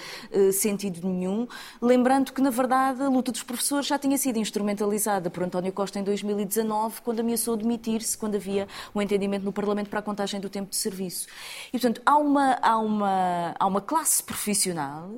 [0.53, 1.47] sentido nenhum,
[1.81, 6.01] lembrando que na verdade a luta dos professores já tinha sido instrumentalizada por António Costa
[6.01, 10.51] em 2019, quando ameaçou demitir-se, quando havia um entendimento no Parlamento para a contagem do
[10.51, 11.29] tempo de serviço.
[11.69, 15.13] E portanto há uma há uma há uma classe profissional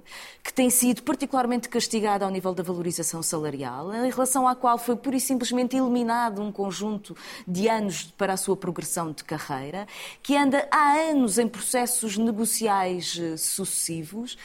[0.44, 4.94] que tem sido particularmente castigada ao nível da valorização salarial, em relação à qual foi
[4.94, 9.86] pura e simplesmente eliminado um conjunto de anos para a sua progressão de carreira,
[10.22, 14.36] que anda há anos em processos negociais eh, sucessivos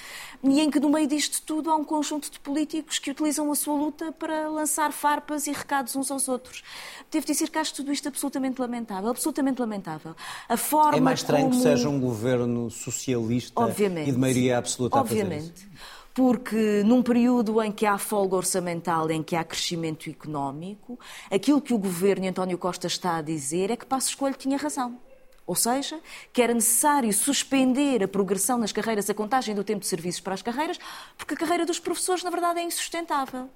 [0.44, 3.56] e em que, no meio disto tudo, há um conjunto de políticos que utilizam a
[3.56, 6.64] sua luta para lançar farpas e recados uns aos outros.
[7.10, 10.16] Devo dizer que acho tudo isto absolutamente lamentável, absolutamente lamentável.
[10.48, 11.58] A forma é mais estranho como...
[11.58, 14.10] que seja um governo socialista Obviamente.
[14.10, 15.34] e de maioria absoluta Obviamente.
[15.34, 20.10] a fazer isso porque num período em que há folga orçamental, em que há crescimento
[20.10, 20.98] económico,
[21.30, 24.98] aquilo que o governo António Costa está a dizer é que Passo Escolho tinha razão.
[25.46, 26.00] Ou seja,
[26.32, 30.34] que era necessário suspender a progressão nas carreiras, a contagem do tempo de serviços para
[30.34, 30.80] as carreiras,
[31.18, 33.50] porque a carreira dos professores, na verdade, é insustentável.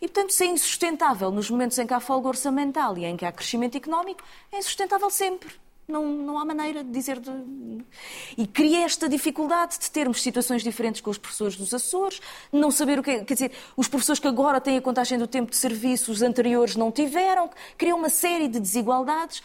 [0.00, 3.24] E, portanto, se é insustentável nos momentos em que há folga orçamental e em que
[3.24, 5.48] há crescimento económico, é insustentável sempre.
[5.90, 7.18] Não, não há maneira de dizer.
[7.18, 7.30] De...
[8.36, 12.20] E cria esta dificuldade de termos situações diferentes com os professores dos Açores,
[12.52, 13.24] não saber o que é.
[13.24, 16.76] Quer dizer, os professores que agora têm a contagem do tempo de serviço, os anteriores
[16.76, 19.42] não tiveram, cria uma série de desigualdades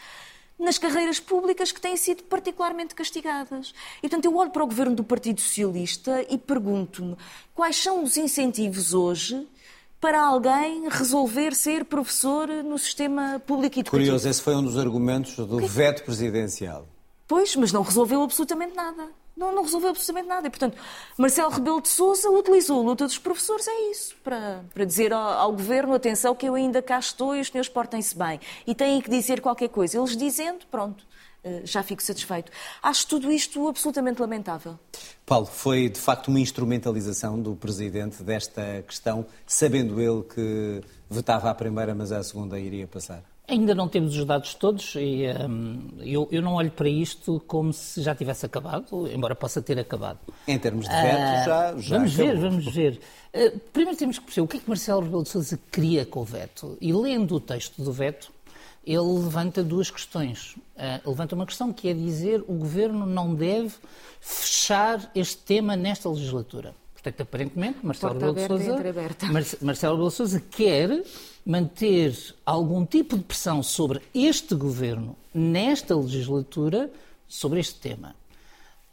[0.58, 3.74] nas carreiras públicas que têm sido particularmente castigadas.
[3.98, 7.16] E, portanto, eu olho para o governo do Partido Socialista e pergunto-me
[7.54, 9.46] quais são os incentivos hoje
[10.00, 13.90] para alguém resolver ser professor no sistema público educativo.
[13.90, 15.66] Curioso, esse foi um dos argumentos do que...
[15.66, 16.86] veto presidencial.
[17.26, 19.08] Pois, mas não resolveu absolutamente nada.
[19.36, 20.46] Não, não resolveu absolutamente nada.
[20.46, 20.78] E, portanto,
[21.18, 25.20] Marcelo Rebelo de Sousa utilizou a luta dos professores, é isso, para, para dizer ao,
[25.20, 28.40] ao, governo, atenção que eu ainda cá estou e os senhores portem-se bem.
[28.66, 29.98] E têm que dizer qualquer coisa.
[29.98, 31.04] Eles dizendo, pronto,
[31.64, 32.50] já fico satisfeito.
[32.82, 34.78] Acho tudo isto absolutamente lamentável.
[35.24, 41.54] Paulo, foi de facto uma instrumentalização do Presidente desta questão, sabendo ele que votava à
[41.54, 43.22] primeira, mas à segunda iria passar?
[43.48, 47.72] Ainda não temos os dados todos e um, eu, eu, não olho para isto como
[47.72, 50.18] se já tivesse acabado, embora possa ter acabado.
[50.48, 52.34] Em termos de veto, uh, já, já Vamos acabou.
[52.34, 53.00] ver, vamos ver.
[53.32, 56.20] Uh, primeiro temos que perceber o que é que Marcelo Rebelo de Sousa queria com
[56.20, 56.76] o veto.
[56.80, 58.32] E lendo o texto do veto,
[58.86, 60.54] ele levanta duas questões.
[60.76, 63.74] Uh, levanta uma questão que é dizer o governo não deve
[64.20, 66.74] fechar este tema nesta legislatura.
[66.92, 68.82] Portanto, aparentemente, Marcelo Rebelo de Sousa,
[69.60, 71.04] Marcelo Rebelo de Sousa quer
[71.44, 76.90] manter algum tipo de pressão sobre este governo nesta legislatura
[77.28, 78.14] sobre este tema.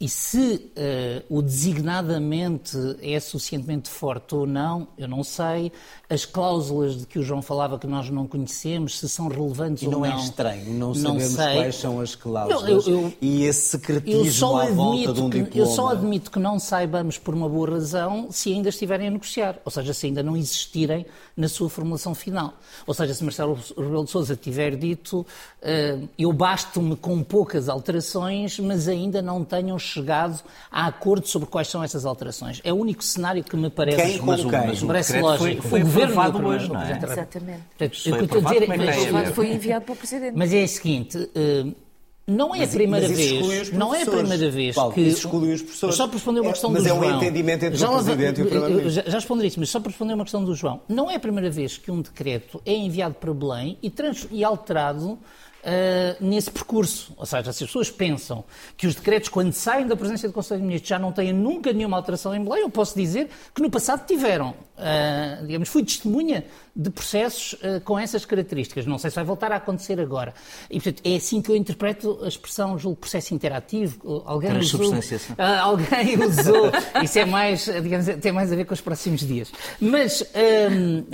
[0.04, 5.72] E se uh, o designadamente é suficientemente forte ou não, eu não sei.
[6.10, 9.86] As cláusulas de que o João falava que nós não conhecemos, se são relevantes e
[9.86, 10.00] ou não.
[10.00, 11.54] não é estranho, não, não sabemos sei.
[11.54, 12.86] quais são as cláusulas.
[12.86, 15.66] Eu, eu, e esse secretismo à volta de um que, diploma.
[15.66, 19.58] Eu só admito que não saibamos por uma boa razão se ainda estiverem a negociar.
[19.64, 22.52] Ou seja, se ainda não existirem na sua formulação final.
[22.86, 28.58] Ou seja, se Marcelo Rebelo de Sousa tiver dito uh, eu basto-me com poucas alterações,
[28.58, 32.60] mas ainda não tenham chegado a acordo sobre quais são essas alterações.
[32.64, 34.50] É o único cenário que me parece, quem mas, quem?
[34.50, 35.62] Mas o parece lógico.
[35.62, 36.98] Foi, foi o governo hoje, não é?
[37.02, 37.62] Exatamente.
[37.78, 40.34] Portanto, foi aprovado, dizer, é mas, foi enviado para o Presidente.
[40.36, 41.18] Mas é o seguinte...
[41.18, 41.84] Uh,
[42.26, 45.60] não é mas, a primeira vez, não é a primeira vez Paulo, que exclui os
[45.60, 45.94] professores.
[45.94, 46.98] Só para responder uma questão é, do João.
[46.98, 48.92] Mas é um entendimento entre já, o presidente e o primeiro-ministro.
[48.92, 50.80] Já, já respondi isso, mas só para responder uma questão do João.
[50.88, 54.42] Não é a primeira vez que um decreto é enviado para Belém e, trans, e
[54.42, 55.18] alterado
[55.64, 57.14] Uh, nesse percurso.
[57.16, 58.44] Ou seja, se as pessoas pensam
[58.76, 61.72] que os decretos, quando saem da presença do Conselho de Ministros, já não têm nunca
[61.72, 64.50] nenhuma alteração em Belém, eu posso dizer que no passado tiveram.
[64.50, 66.44] Uh, digamos, fui testemunha
[66.76, 68.84] de processos uh, com essas características.
[68.86, 70.34] Não sei se vai voltar a acontecer agora.
[70.68, 74.22] E, portanto, é assim que eu interpreto a expressão julgo, processo interativo.
[74.26, 74.92] Alguém usou,
[75.38, 76.72] alguém usou.
[77.02, 79.52] Isso é mais, digamos, tem mais a ver com os próximos dias.
[79.80, 80.24] Mas,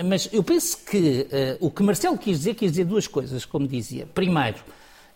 [0.04, 1.26] mas eu penso que
[1.60, 4.06] o que Marcelo quis dizer, quis dizer duas coisas, como dizia.
[4.14, 4.58] Primeiro,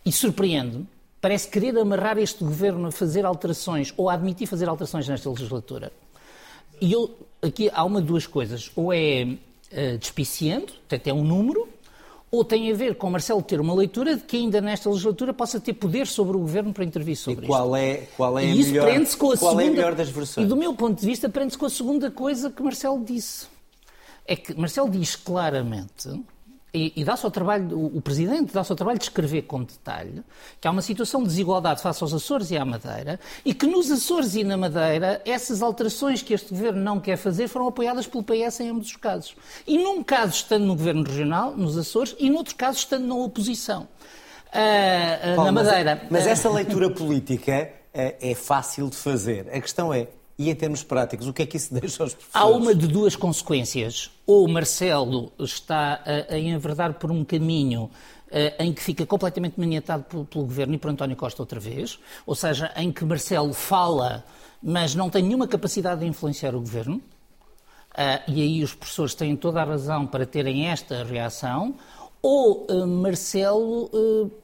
[0.05, 0.87] e surpreende-me,
[1.21, 5.91] parece querer amarrar este governo a fazer alterações ou a admitir fazer alterações nesta legislatura.
[6.81, 8.71] E eu, aqui há uma duas coisas.
[8.77, 9.39] Ou é
[9.75, 11.69] uh, despiciando, portanto é um número,
[12.31, 15.61] ou tem a ver com Marcelo ter uma leitura de que ainda nesta legislatura possa
[15.61, 17.77] ter poder sobre o governo para intervir sobre e qual isto.
[17.77, 20.09] É, qual é, e isso melhor, prende-se com a qual segunda, é a melhor das
[20.09, 20.47] versões?
[20.47, 23.47] E do meu ponto de vista, prende-se com a segunda coisa que Marcelo disse.
[24.27, 26.09] É que Marcelo diz claramente
[26.75, 30.23] e, e dá-se ao trabalho, o, o Presidente dá-se ao trabalho de escrever com detalhe
[30.61, 33.91] que há uma situação de desigualdade face aos Açores e à Madeira e que nos
[33.93, 38.25] Açores e na Madeira essas alterações que este Governo não quer fazer foram apoiadas pelo
[38.25, 39.37] PS em ambos os casos.
[39.67, 43.87] E num caso estando no Governo Regional, nos Açores, e noutro caso estando na oposição.
[44.53, 46.01] Uh, uh, na Madeira.
[46.03, 49.49] Mas, mas essa leitura política uh, é fácil de fazer.
[49.53, 52.35] A questão é, e em termos práticos, o que é que isso deixa aos professores?
[52.35, 54.11] Há uma de duas consequências.
[54.27, 60.05] Ou Marcelo está a, a enverdar por um caminho uh, em que fica completamente maniatado
[60.05, 64.25] pelo, pelo, governo e por António Costa outra vez, ou seja, em que Marcelo fala,
[64.63, 66.97] mas não tem nenhuma capacidade de influenciar o governo.
[66.97, 71.75] Uh, e aí os professores têm toda a razão para terem esta reação.
[72.21, 73.89] Ou uh, Marcelo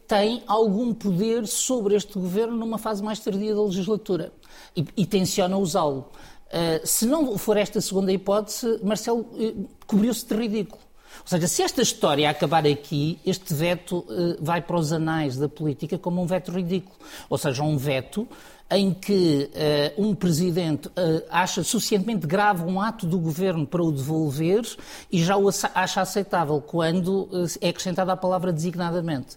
[0.07, 4.31] tem algum poder sobre este governo numa fase mais tardia da legislatura
[4.76, 6.11] e, e tenciona usá-lo.
[6.52, 10.83] Uh, se não for esta segunda hipótese, Marcelo uh, cobriu-se de ridículo.
[11.20, 15.48] Ou seja, se esta história acabar aqui, este veto uh, vai para os anais da
[15.48, 16.96] política como um veto ridículo.
[17.28, 18.26] Ou seja, um veto
[18.70, 19.50] em que
[19.98, 20.92] uh, um presidente uh,
[21.28, 24.62] acha suficientemente grave um ato do governo para o devolver
[25.11, 27.28] e já o acha aceitável quando
[27.61, 29.37] é acrescentada a palavra designadamente.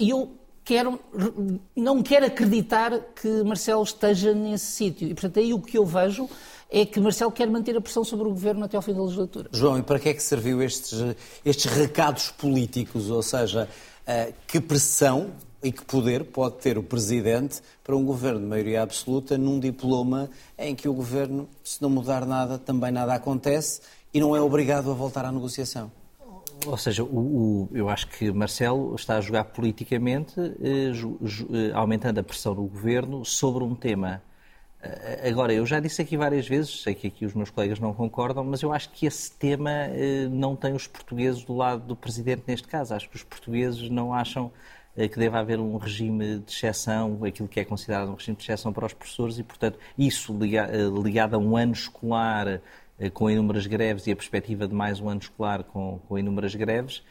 [0.00, 0.32] E eu
[0.64, 0.98] quero,
[1.76, 5.08] não quero acreditar que Marcelo esteja nesse sítio.
[5.08, 6.28] E, portanto, aí o que eu vejo
[6.70, 9.48] é que Marcelo quer manter a pressão sobre o governo até ao fim da legislatura.
[9.52, 10.98] João, e para que é que serviu estes,
[11.44, 13.10] estes recados políticos?
[13.10, 13.68] Ou seja,
[14.46, 15.30] que pressão
[15.62, 20.28] e que poder pode ter o Presidente para um governo de maioria absoluta num diploma
[20.58, 23.80] em que o governo, se não mudar nada, também nada acontece
[24.12, 25.90] e não é obrigado a voltar à negociação?
[26.66, 31.46] Ou seja, o, o, eu acho que Marcelo está a jogar politicamente, eh, ju, ju,
[31.52, 34.22] eh, aumentando a pressão do governo sobre um tema.
[34.82, 37.92] Eh, agora, eu já disse aqui várias vezes, sei que aqui os meus colegas não
[37.94, 41.96] concordam, mas eu acho que esse tema eh, não tem os portugueses do lado do
[41.96, 42.94] Presidente neste caso.
[42.94, 44.50] Acho que os portugueses não acham
[44.96, 48.42] eh, que deve haver um regime de exceção, aquilo que é considerado um regime de
[48.42, 52.60] exceção para os professores, e, portanto, isso eh, ligado a um ano escolar
[53.12, 57.02] com inúmeras greves e a perspectiva de mais um ano escolar com, com inúmeras greves,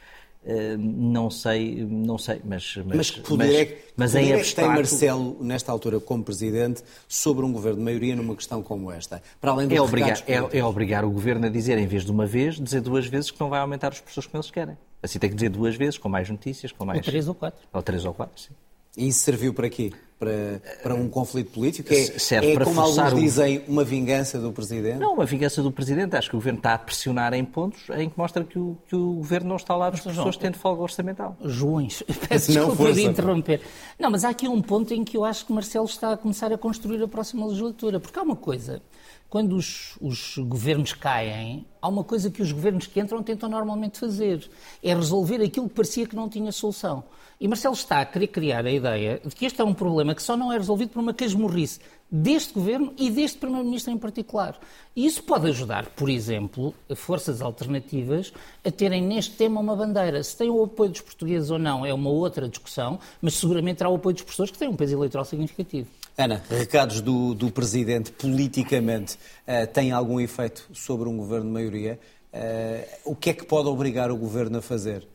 [0.78, 2.74] não sei, não sei, mas...
[2.84, 6.00] Mas, mas que poder mas, é, que, mas poder é que tem Marcelo, nesta altura,
[6.00, 9.22] como Presidente, sobre um governo de maioria numa questão como esta?
[9.40, 12.26] Para além é obrigar, é, é, obrigar o governo a dizer, em vez de uma
[12.26, 14.76] vez, dizer duas vezes que não vai aumentar os professores que eles querem.
[15.02, 16.98] Assim tem que dizer duas vezes, com mais notícias, com mais...
[16.98, 17.60] Ou três ou quatro.
[17.72, 18.52] Ou três ou quatro, sim.
[18.96, 19.92] E isso serviu para quê?
[20.24, 21.92] Para, para um conflito político?
[21.92, 24.98] É, Serve é para como alguns forçar o- dizem, uma vingança do Presidente?
[24.98, 26.16] Não, uma vingança do Presidente.
[26.16, 28.96] Acho que o Governo está a pressionar em pontos em que mostra que o, que
[28.96, 31.36] o Governo não está ao lado das pessoas João, tendo folga orçamental.
[31.44, 33.00] Joões, peço Não, desculpa de força.
[33.10, 33.60] interromper.
[33.98, 36.52] Não, mas há aqui um ponto em que eu acho que Marcelo está a começar
[36.52, 38.00] a construir a próxima legislatura.
[38.00, 38.82] Porque há uma coisa,
[39.28, 43.98] quando os, os governos caem, há uma coisa que os governos que entram tentam normalmente
[43.98, 44.48] fazer:
[44.82, 47.04] é resolver aquilo que parecia que não tinha solução.
[47.38, 50.22] E Marcelo está a querer criar a ideia de que este é um problema que
[50.22, 54.58] só não é resolvido por uma casmurrice deste governo e deste Primeiro-Ministro em particular.
[54.96, 58.32] E isso pode ajudar, por exemplo, forças alternativas
[58.64, 60.22] a terem neste tema uma bandeira.
[60.22, 63.90] Se tem o apoio dos portugueses ou não é uma outra discussão, mas seguramente terá
[63.90, 65.90] o apoio dos professores que têm um peso eleitoral significativo.
[66.16, 71.98] Ana, recados do, do Presidente politicamente eh, têm algum efeito sobre um governo de maioria?
[72.32, 75.08] Eh, o que é que pode obrigar o governo a fazer?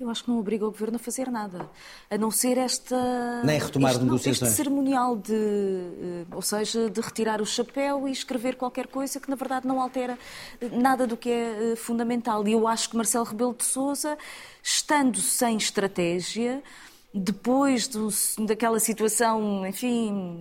[0.00, 1.68] Eu acho que não obriga o governo a fazer nada,
[2.08, 3.42] a não ser esta.
[3.44, 4.50] Nem retomar este, negociações.
[4.50, 5.34] Este cerimonial de.
[5.34, 9.80] eh, Ou seja, de retirar o chapéu e escrever qualquer coisa que, na verdade, não
[9.80, 10.18] altera
[10.72, 12.46] nada do que é fundamental.
[12.46, 14.16] E eu acho que Marcelo Rebelo de Souza,
[14.62, 16.62] estando sem estratégia,
[17.18, 18.08] depois do-
[18.46, 20.38] daquela situação, enfim.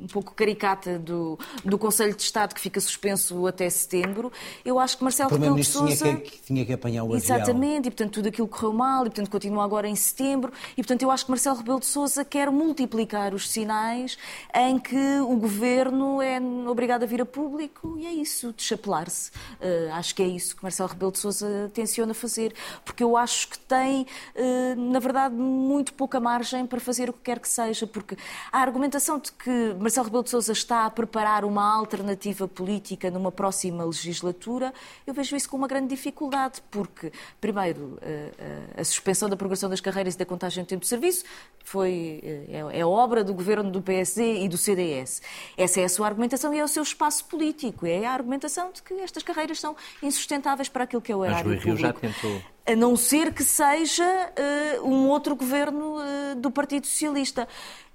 [0.00, 4.32] Um pouco caricata do, do Conselho de Estado que fica suspenso até setembro.
[4.64, 7.18] Eu acho que Marcelo Rebelo de Sousa tinha que, tinha que apanhar o avião.
[7.18, 11.02] Exatamente, e portanto tudo aquilo correu mal, e portanto continua agora em setembro, e portanto
[11.02, 14.16] eu acho que Marcelo Rebelo de Sousa quer multiplicar os sinais
[14.54, 19.30] em que o governo é obrigado a vir a público e é isso, deschapelar-se.
[19.60, 23.48] Eh, acho que é isso que Marcelo Rebelo de Sousa tenciona fazer, porque eu acho
[23.48, 27.86] que tem, eh, na verdade, muito pouca margem para fazer o que quer que seja,
[27.86, 28.16] porque
[28.52, 33.32] a argumentação de que Marcelo Rebelo de Sousa está a preparar uma alternativa política numa
[33.32, 34.70] próxima legislatura,
[35.06, 39.70] eu vejo isso com uma grande dificuldade, porque, primeiro, eh, eh, a suspensão da progressão
[39.70, 41.24] das carreiras e da contagem do tempo de serviço
[41.64, 45.22] foi, eh, é, é obra do governo do PSD e do CDS.
[45.56, 47.86] Essa é a sua argumentação e é o seu espaço político.
[47.86, 51.30] É a argumentação de que estas carreiras são insustentáveis para aquilo que é o Mas
[51.30, 52.14] erário Rui Rio já público.
[52.20, 52.42] tentou.
[52.70, 54.04] A não ser que seja
[54.36, 57.48] eh, um outro governo eh, do Partido Socialista.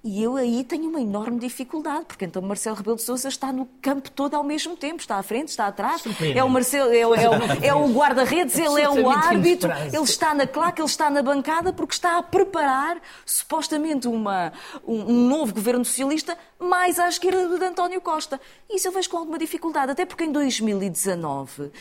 [0.06, 3.66] E eu aí tenho uma enorme dificuldade, porque então Marcelo Rebelo de Sousa está no
[3.82, 6.04] campo todo ao mesmo tempo, está à frente, está atrás,
[6.36, 7.34] é o, Marcelo, é, o- é o,
[7.68, 11.72] é o guarda-redes, ele é o árbitro, ele está na claque, ele está na bancada,
[11.72, 14.52] porque está a preparar supostamente uma,
[14.86, 18.42] um, um novo governo socialista mais à esquerda do de António Costa.
[18.70, 21.72] Isso eu vejo com alguma dificuldade, até porque em 2019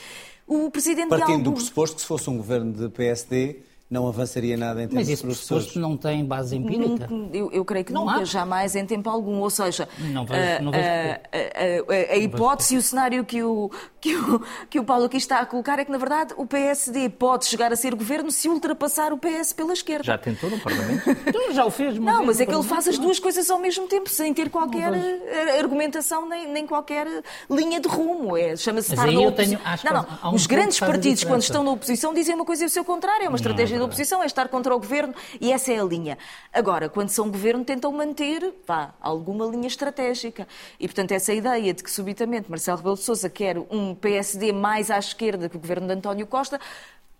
[0.46, 1.52] o presidente de Partindo do algum...
[1.52, 3.56] pressuposto que se fosse um governo de PSD,
[3.92, 5.64] não avançaria nada em termos Mas de esse professores.
[5.66, 7.06] pressuposto não tem base empírica.
[7.08, 8.24] Nunca- Eu, eu creio que Não nunca, há.
[8.24, 9.38] jamais em tempo algum.
[9.40, 13.24] Ou seja, Não vejo- a- não vejo a, a- a- a hipótese e o cenário
[13.24, 16.32] que o, que, o, que o Paulo aqui está a colocar é que, na verdade,
[16.36, 20.04] o PSD pode chegar a ser governo se ultrapassar o PS pela esquerda.
[20.04, 21.02] Já tentou no Parlamento?
[21.26, 23.02] Então, já o fez, uma Não, vez mas é que ele faz as Parlamento.
[23.06, 27.06] duas coisas ao mesmo tempo, sem ter qualquer eh, argumentação nem, nem qualquer
[27.50, 28.36] linha de rumo.
[28.36, 29.58] É, Chama-se Mas estar na oposição.
[29.58, 30.30] tenho- acho Não, não.
[30.32, 33.24] um Os grandes partidos, quando estão na oposição, dizem uma coisa e o seu contrário.
[33.24, 33.94] É uma estratégia da verdade.
[33.94, 36.18] oposição, é estar contra o governo e essa é a linha.
[36.52, 40.46] Agora, quando são governo, tentam manter vá, alguma linha estratégica.
[40.78, 44.90] E, portanto, essa ideia de que subitamente Marcelo Rebelo de Sousa quer um PSD mais
[44.90, 46.60] à esquerda que o governo de António Costa.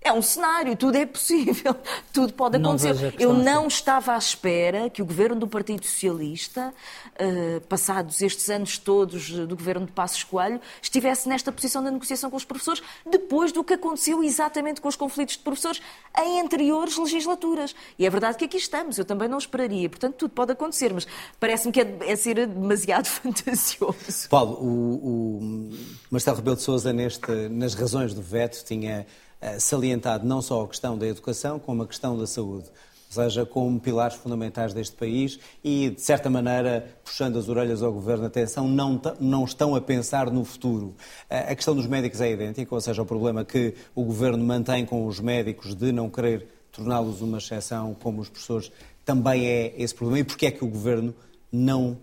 [0.04, 1.76] É um cenário, tudo é possível,
[2.12, 2.94] tudo pode Não acontecer.
[2.94, 3.42] questão Eu assim.
[3.44, 6.74] não estava à espera que o governo do Partido Socialista,
[7.16, 12.30] eh, passados estes anos todos do governo de Passos Coelho, estivesse nesta posição da negociação
[12.30, 15.80] com os professores, depois do que aconteceu exatamente com os conflitos de professores
[16.18, 17.74] em anteriores legislaturas.
[17.96, 19.88] E é verdade que aqui estamos, eu também não esperaria.
[19.88, 21.06] Portanto, tudo pode acontecer, mas
[21.38, 24.28] parece-me que é, é ser demasiado fantasioso.
[24.28, 25.70] Paulo, o, o
[26.10, 29.06] Marcelo Rebelo de Sousa, neste, nas razões do veto, tinha
[29.58, 32.68] salientado não só a questão da educação, como a questão da saúde.
[33.14, 37.92] Ou seja, como pilares fundamentais deste país e, de certa maneira, puxando as orelhas ao
[37.92, 40.94] Governo, atenção, não, não estão a pensar no futuro.
[41.28, 44.86] Eh, A questão dos médicos é idêntica, ou seja, o problema que o Governo mantém
[44.86, 48.72] com os médicos de não querer torná-los uma exceção, como os professores,
[49.04, 50.20] também é esse problema.
[50.20, 51.14] E porquê é que o Governo
[51.52, 51.98] não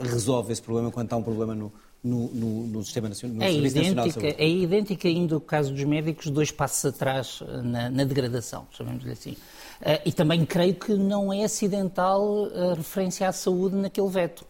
[0.00, 1.70] resolve esse problema quando há um problema no,
[2.06, 4.42] no, no, no Sistema Nacional, no É Serviço Nacional de idêntica, Saúde?
[4.42, 9.12] é idêntica ainda o caso dos médicos, dois passos atrás eh, na, na degradação, chamemos-lhe
[9.12, 9.36] assim.
[9.82, 14.46] Eh, e também creio que não é acidental a referência à saúde naquele veto.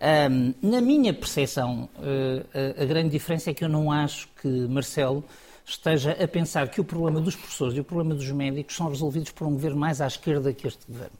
[0.00, 4.48] Ahm, na minha percepção, eh, a, a grande diferença é que eu não acho que
[4.48, 5.22] Marcelo
[5.66, 9.30] esteja a pensar que o problema dos professores e o problema dos médicos são resolvidos
[9.30, 11.18] por um governo mais à esquerda que este governo.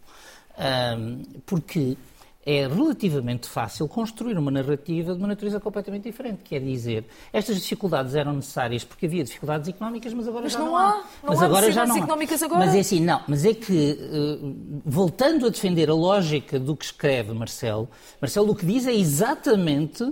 [0.57, 1.97] Ahm, porque
[2.45, 7.61] é relativamente fácil construir uma narrativa de uma natureza completamente diferente, que é dizer estas
[7.61, 10.88] dificuldades eram necessárias porque havia dificuldades económicas, mas agora mas já não, não há.
[10.88, 10.95] há.
[10.95, 12.47] Não mas há agora já não económicas há.
[12.47, 12.64] agora.
[12.64, 14.38] Mas é assim, não, mas é que eh,
[14.86, 17.88] voltando a defender a lógica do que escreve Marcelo,
[18.20, 20.03] Marcelo o que diz é exatamente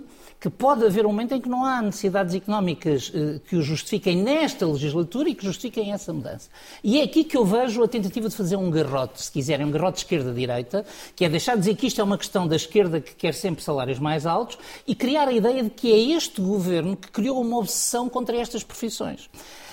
[0.41, 4.16] que pode haver um momento em que não há necessidades económicas eh, que o justifiquem
[4.16, 6.49] nesta legislatura e que justifiquem essa mudança.
[6.82, 9.70] E é aqui que eu vejo a tentativa de fazer um garrote, se quiserem, um
[9.70, 10.84] garrote esquerda-direita,
[11.16, 13.64] que é deixar de dizer que isto é uma questão da esquerda que quer sempre
[13.64, 17.59] salários mais altos e criar a ideia de que é este governo que criou uma
[17.59, 19.28] obsessão contra estas profissões.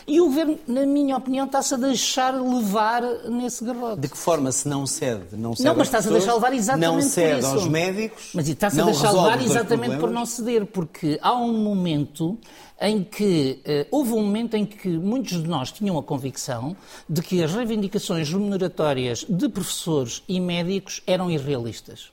[0.07, 4.01] E o governo, na minha opinião, está-se a deixar levar nesse garrote.
[4.01, 5.35] De que forma se não cede?
[5.35, 7.47] Não, cede Não, mas está-se a deixar levar exatamente Não por cede isso.
[7.47, 8.29] aos médicos.
[8.35, 12.37] Mas está-se a deixar levar exatamente por não ceder, porque há um momento
[12.79, 16.75] em que eh, houve um momento em que muitos de nós tinham a convicção
[17.09, 22.11] de que as reivindicações remuneratórias de professores e médicos eram irrealistas.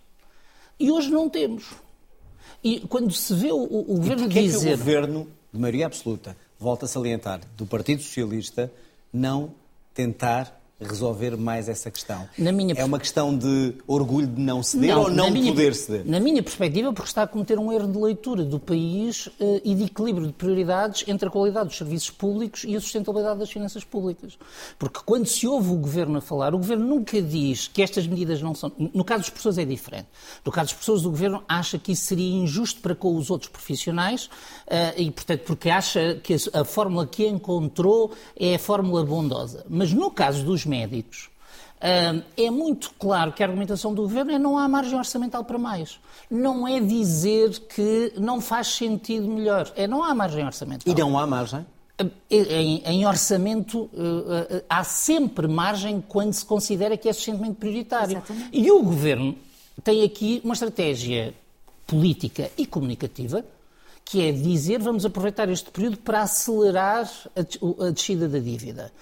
[0.80, 1.64] E hoje não temos.
[2.64, 5.86] E quando se vê o, o governo Porquê é que dizer o governo, de maioria
[5.86, 8.72] absoluta, volta a salientar, do Partido Socialista,
[9.12, 9.52] não
[9.92, 12.28] tentar resolver mais essa questão?
[12.36, 16.02] Minha É uma questão de orgulho de não ceder ou na não minha- poder ceder?
[16.06, 19.74] Na minha perspectiva, porque está a cometer um erro de leitura do país eh, e
[19.74, 23.84] de equilíbrio de prioridades entre a qualidade dos serviços públicos e a sustentabilidade das finanças
[23.84, 24.38] públicas.
[24.78, 28.40] Porque quando se ouve o Governo a falar, o Governo nunca diz que estas medidas
[28.42, 28.70] não são...
[28.78, 30.08] No caso dos professores é diferente.
[30.44, 33.50] No caso dos professores, o Governo acha que isso seria injusto para com os outros
[33.50, 34.28] profissionais
[34.66, 39.64] eh, e, portanto, porque acha que a fórmula que encontrou é a fórmula bondosa.
[39.68, 41.30] Mas no caso dos médicos,
[42.36, 45.98] é muito claro que a argumentação do Governo é não há margem orçamental para mais.
[46.30, 49.72] Não é dizer que não faz sentido melhor.
[49.74, 50.92] É não há margem orçamental.
[50.92, 51.66] E não há margem?
[52.30, 58.16] Em, em orçamento eh, eh, há sempre margem quando se considera que é suficientemente prioritário.
[58.16, 58.48] Exatamente.
[58.52, 59.36] E o Governo
[59.84, 61.34] tem aqui uma estratégia
[61.86, 63.44] política e comunicativa
[64.04, 68.92] que é dizer vamos aproveitar este período para acelerar a, a descida da dívida.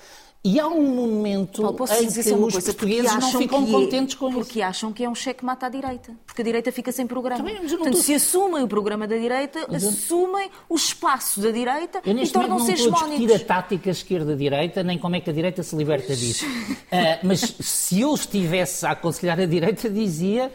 [0.43, 2.35] E há um momento Paulo, posso em que os coisa?
[2.39, 4.39] Porque portugueses não ficam é- contentes com isso.
[4.39, 6.15] Porque acham que é um cheque mata à direita.
[6.25, 7.37] Porque a direita fica sem programa.
[7.37, 11.51] Também, eu Portanto, estou- se assumem o programa da direita, eu- assumem o espaço da
[11.51, 15.15] direita Eu e neste momento não tornam-se estou a discutir a tática esquerda-direita, nem como
[15.15, 16.47] é que a direita se liberta disso.
[16.93, 20.51] Ah, mas se eu estivesse a aconselhar a direita, dizia,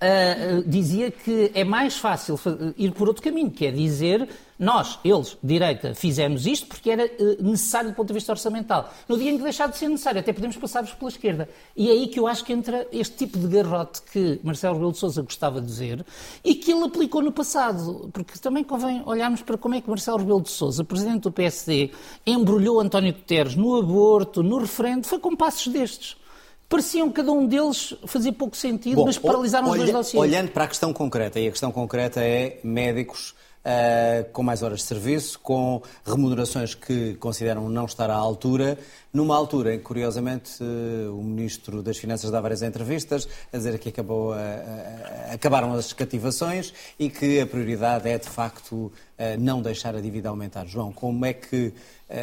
[0.00, 4.28] ah, ah, dizia que é mais fácil fa- ir por outro caminho, que é dizer
[4.58, 8.92] nós, eles, direita, fizemos isto porque era ah, necessário do ponto de vista orçamental.
[9.08, 11.48] No dia em que deixar de ser necessário, até podemos passar-vos pela esquerda.
[11.76, 14.92] E é aí que eu acho que entra este tipo de garrote que Marcelo Rebelo
[14.92, 16.04] de Sousa gostava de ver
[16.44, 18.10] e que ele aplicou no passado.
[18.12, 21.90] Porque também convém olharmos para como é que Marcelo Rebelo de Sousa, presidente do PSD,
[22.26, 26.19] embrulhou António Guterres no aborto, no referendo, foi com passos destes.
[26.70, 30.22] Pareciam cada um deles fazer pouco sentido, Bom, mas paralisaram os olha- dois dossiês.
[30.22, 34.78] Olhando para a questão concreta, e a questão concreta é médicos ah, com mais horas
[34.78, 38.78] de serviço, com remunerações que consideram não estar à altura,
[39.12, 43.78] numa altura em que, curiosamente, eh, o Ministro das Finanças dá várias entrevistas a dizer
[43.78, 48.90] que acabou a- acabaram as cativações e que a prioridade é, de facto,
[49.38, 50.66] não deixar a dívida aumentar.
[50.66, 51.74] João, como é que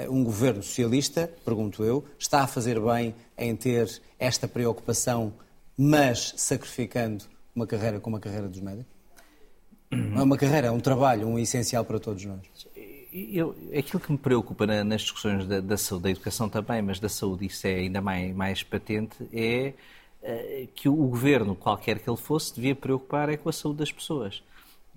[0.10, 5.34] um governo socialista, pergunto eu, está a fazer bem em ter esta preocupação,
[5.78, 7.24] mas sacrificando
[7.56, 8.92] uma carreira como a carreira dos médicos?
[9.90, 12.40] É uma carreira, é um trabalho, um essencial para todos nós.
[13.14, 17.00] Eu, aquilo que me preocupa na- nas discussões da, da saúde, da educação também, mas
[17.00, 19.74] da saúde isso é ainda mais, mais patente, é
[20.22, 23.92] eh, que o governo, qualquer que ele fosse, devia preocupar é com a saúde das
[23.92, 24.44] pessoas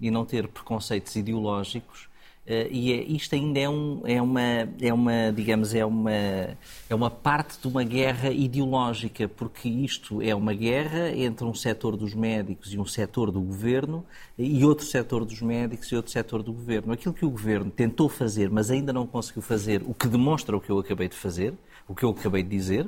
[0.01, 2.10] e não ter preconceitos ideológicos.
[2.47, 4.41] Eh, e é- isto ainda é, um, é, uma,
[4.81, 10.35] é uma, digamos, é uma, é uma parte de uma guerra ideológica, porque isto é
[10.35, 14.05] uma guerra entre um setor dos médicos e um setor do governo
[14.39, 16.93] e outro setor dos médicos e outro setor do governo.
[16.93, 20.61] Aquilo que o governo tentou fazer, mas ainda não conseguiu fazer, o que demonstra o
[20.61, 21.55] que eu acabei de fazer,
[21.87, 22.87] o que eu acabei de dizer,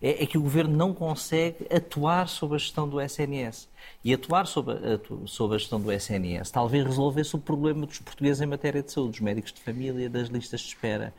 [0.00, 3.68] é, é que o governo não consegue atuar sobre a gestão do SNS.
[4.04, 8.40] E atuar sobre a, sobre a gestão do SNS talvez resolvesse o problema dos portugueses
[8.40, 11.12] em matéria de saúde, dos médicos de família, das listas de espera.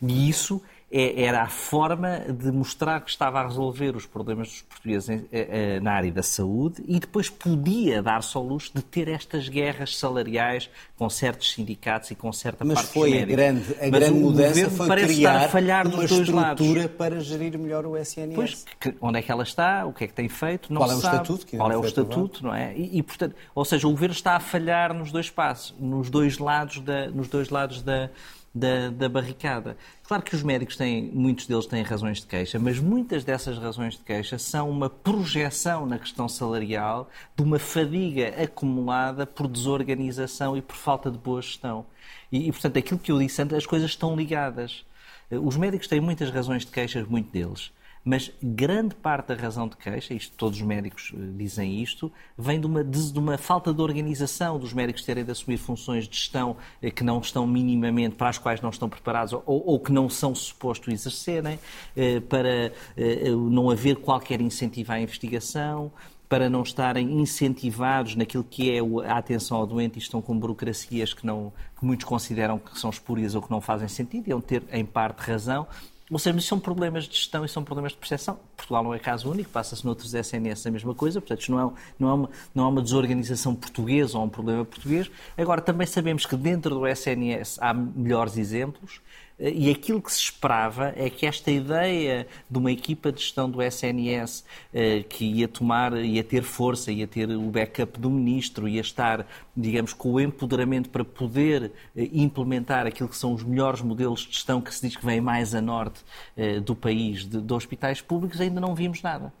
[0.00, 0.62] E isso
[0.92, 5.24] é- era a forma de mostrar que estava a resolver os problemas dos portugueses em-
[5.32, 9.48] eh, eh, na área da saúde e depois podia dar-se ao luxo de ter estas
[9.48, 10.68] guerras salariais
[10.98, 14.12] com certos sindicatos e com certa Mas parte dos foi a grande, a Mas grande
[14.12, 16.60] o mudança governo foi parece estar criar a falhar uma nos dois lados.
[16.66, 18.34] estrutura para gerir melhor o SNS.
[18.34, 20.90] Pois, que- onde é que ela está, o que é que tem feito, não Qual
[20.90, 21.14] é o sabe.
[21.16, 22.76] estatuto que Qual é o estatuto, não é?
[22.76, 26.36] E, e, portanto, ou seja, o governo está a falhar nos dois passos, nos dois
[26.38, 28.10] lados da, nos dois lados da,
[28.54, 29.76] da, da barricada.
[30.04, 33.94] Claro que os médicos têm, muitos deles têm razões de queixa, mas muitas dessas razões
[33.94, 40.62] de queixa são uma projeção na questão salarial de uma fadiga acumulada por desorganização e
[40.62, 41.86] por falta de boa gestão.
[42.30, 44.84] E, e portanto, aquilo que eu disse antes, as coisas estão ligadas.
[45.30, 47.72] Os médicos têm muitas razões de queixas, muito deles.
[48.04, 52.60] Mas grande parte da razão de queixa, isto todos os médicos eh, dizem isto, vem
[52.60, 56.56] de uma, de uma falta de organização dos médicos terem de assumir funções de gestão
[56.82, 60.08] eh, que não estão minimamente, para as quais não estão preparados ou, ou que não
[60.08, 61.60] são supostos exercerem,
[61.96, 62.72] eh, para
[63.50, 65.92] não haver qualquer incentivo à investigação,
[66.28, 71.12] para não estarem incentivados naquilo que é a atenção ao doente e estão com burocracias
[71.12, 74.40] que, não, que muitos consideram que são espúrias ou que não fazem sentido, e é
[74.40, 75.66] ter, em parte, razão.
[76.12, 78.38] Ou seja, são problemas de gestão e são problemas de percepção.
[78.54, 82.08] Portugal não é caso único, passa-se noutros SNS a mesma coisa, portanto, não é, não,
[82.08, 85.10] é uma, não é uma desorganização portuguesa ou um problema português.
[85.38, 89.00] Agora, também sabemos que dentro do SNS há melhores exemplos
[89.50, 93.60] e aquilo que se esperava é que esta ideia de uma equipa de gestão do
[93.60, 98.80] SNS eh, que ia tomar, ia ter força, ia ter o backup do ministro, ia
[98.80, 99.26] estar,
[99.56, 104.32] digamos, com o empoderamento para poder eh, implementar aquilo que são os melhores modelos de
[104.32, 106.04] gestão que se diz que vem mais a norte
[106.36, 109.32] eh, do país, de, de hospitais públicos, ainda não vimos nada.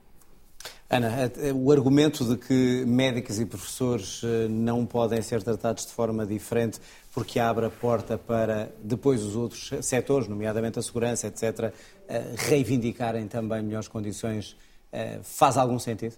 [0.92, 1.08] Ana,
[1.54, 4.20] o argumento de que médicos e professores
[4.50, 6.78] não podem ser tratados de forma diferente
[7.14, 11.72] porque abre a porta para depois os outros setores, nomeadamente a segurança, etc.,
[12.06, 14.54] eh, reivindicarem também melhores condições.
[14.92, 16.14] Eh, faz algum sentido?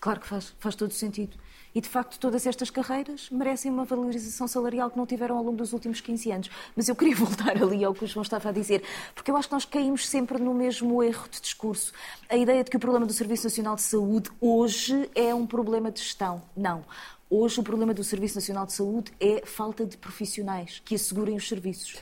[0.00, 1.36] Claro que faz, faz todo sentido.
[1.76, 5.58] E, de facto, todas estas carreiras merecem uma valorização salarial que não tiveram ao longo
[5.58, 6.50] dos últimos 15 anos.
[6.74, 8.82] Mas eu queria voltar ali ao que o João estava a dizer,
[9.14, 11.92] porque eu acho que nós caímos sempre no mesmo erro de discurso.
[12.30, 15.90] A ideia de que o problema do Serviço Nacional de Saúde hoje é um problema
[15.90, 16.40] de gestão.
[16.56, 16.82] Não.
[17.28, 21.46] Hoje o problema do Serviço Nacional de Saúde é falta de profissionais que assegurem os
[21.46, 22.00] serviços.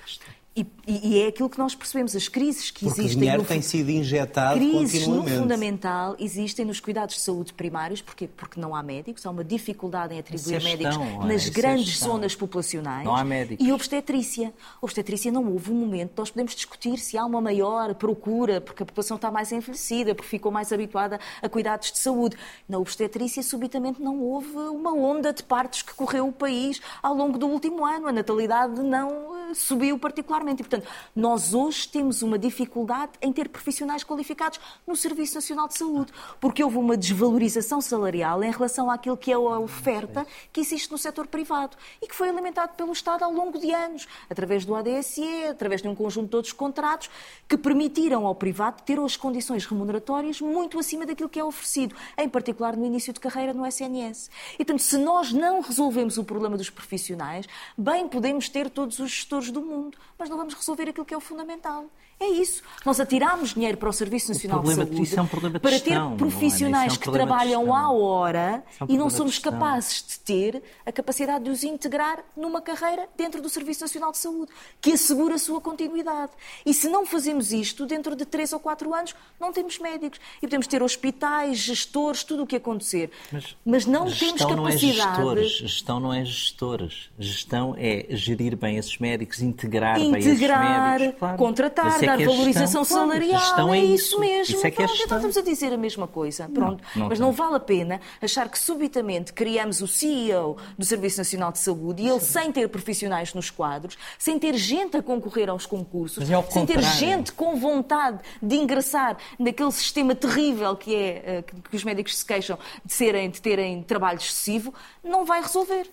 [0.57, 3.17] E, e, é aquilo que nós percebemos, as crises que Porque existem.
[3.17, 8.01] O dinheiro no, tem sido injetado Crises no fundamental existem nos cuidados de saúde primários,
[8.01, 8.29] porquê?
[8.29, 11.27] Porque não há médicos, há uma dificuldade em atribuir é médicos é?
[11.27, 13.05] nas grandes é zonas populacionais.
[13.05, 13.67] Não há médicos.
[13.67, 14.55] E obstetrícia.
[14.81, 18.87] Obstetrícia não houve um momento, nós podemos discutir se há uma maior procura, porque a
[18.87, 22.37] população está mais envelhecida, porque ficou mais habituada a cuidados de saúde.
[22.69, 27.39] Na obstetrícia, subitamente, não houve uma onda de partos que correu o país ao longo
[27.39, 28.07] do último ano.
[28.07, 34.05] A natalidade não subiu particularmente e, portanto, nós hoje temos uma dificuldade em ter profissionais
[34.05, 39.31] qualificados no Serviço Nacional de Saúde, porque houve uma desvalorização salarial em relação àquilo que
[39.31, 43.33] é a oferta que existe no setor privado e que foi alimentado pelo Estado ao
[43.33, 47.11] longo de anos, através do ADSE, através de um conjunto de outros contratos
[47.49, 52.29] que permitiram ao privado ter as condições remuneratórias muito acima daquilo que é oferecido, em
[52.29, 54.31] particular no início de carreira no SNS.
[54.55, 57.47] E, portanto, se nós não resolvemos o problema dos profissionais,
[57.77, 61.17] bem podemos ter todos os gestores do mundo, mas não vamos resolver aquilo que é
[61.17, 61.87] o fundamental.
[62.21, 62.63] É isso.
[62.85, 66.17] Nós atiramos dinheiro para o Serviço Nacional de Saúde de, é um para gestão, ter
[66.17, 66.95] profissionais é?
[66.95, 70.93] é um que trabalham à hora é um e não somos capazes de ter a
[70.93, 75.39] capacidade de os integrar numa carreira dentro do Serviço Nacional de Saúde, que assegura a
[75.39, 76.33] sua continuidade.
[76.65, 80.21] E se não fazemos isto, dentro de três ou quatro anos, não temos médicos.
[80.39, 83.11] E podemos ter hospitais, gestores, tudo o que acontecer.
[83.33, 84.57] Mas, Mas não temos capacidade.
[84.57, 85.53] Não é gestores.
[85.59, 87.11] Gestão não é gestores.
[87.19, 91.19] Gestão é gerir bem esses médicos, integrar, integrar bem esses médicos.
[91.19, 91.39] Claro.
[91.39, 93.75] Contratar, dar é valorização gestão, salarial.
[93.75, 94.57] é, é isso, mesmo.
[94.57, 96.49] Isso é que é então estamos a dizer a mesma coisa.
[96.49, 96.83] Pronto.
[96.95, 101.19] Não, não Mas não vale a pena achar que subitamente criamos o CEO do Serviço
[101.19, 102.27] Nacional de Saúde e ele Sim.
[102.27, 106.81] sem ter profissionais nos quadros, sem ter gente a concorrer aos concursos, é sem ter
[106.83, 112.25] gente com vontade de ingressar naquele sistema terrível que é eh, que os médicos se
[112.25, 115.91] queixam de serem de terem trabalho excessivo, não vai resolver.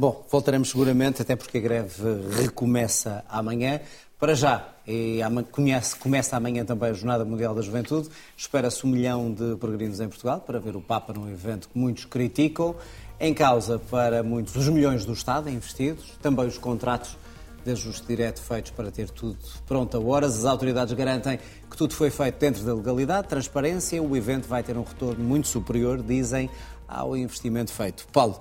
[0.00, 2.02] Bom, voltaremos seguramente, até porque a greve
[2.42, 3.82] recomeça amanhã.
[4.18, 5.20] Para já, e
[5.52, 8.08] conhece, começa amanhã também a Jornada Mundial da Juventude.
[8.34, 12.06] Espera-se um milhão de peregrinos em Portugal para ver o Papa num evento que muitos
[12.06, 12.74] criticam.
[13.20, 17.18] Em causa para muitos os milhões do Estado investidos, também os contratos
[17.62, 19.36] de ajuste direto feitos para ter tudo
[19.66, 20.38] pronto a horas.
[20.38, 21.38] As autoridades garantem
[21.70, 24.02] que tudo foi feito dentro da legalidade, transparência.
[24.02, 26.48] O evento vai ter um retorno muito superior, dizem,
[26.88, 28.06] ao investimento feito.
[28.10, 28.40] Paulo,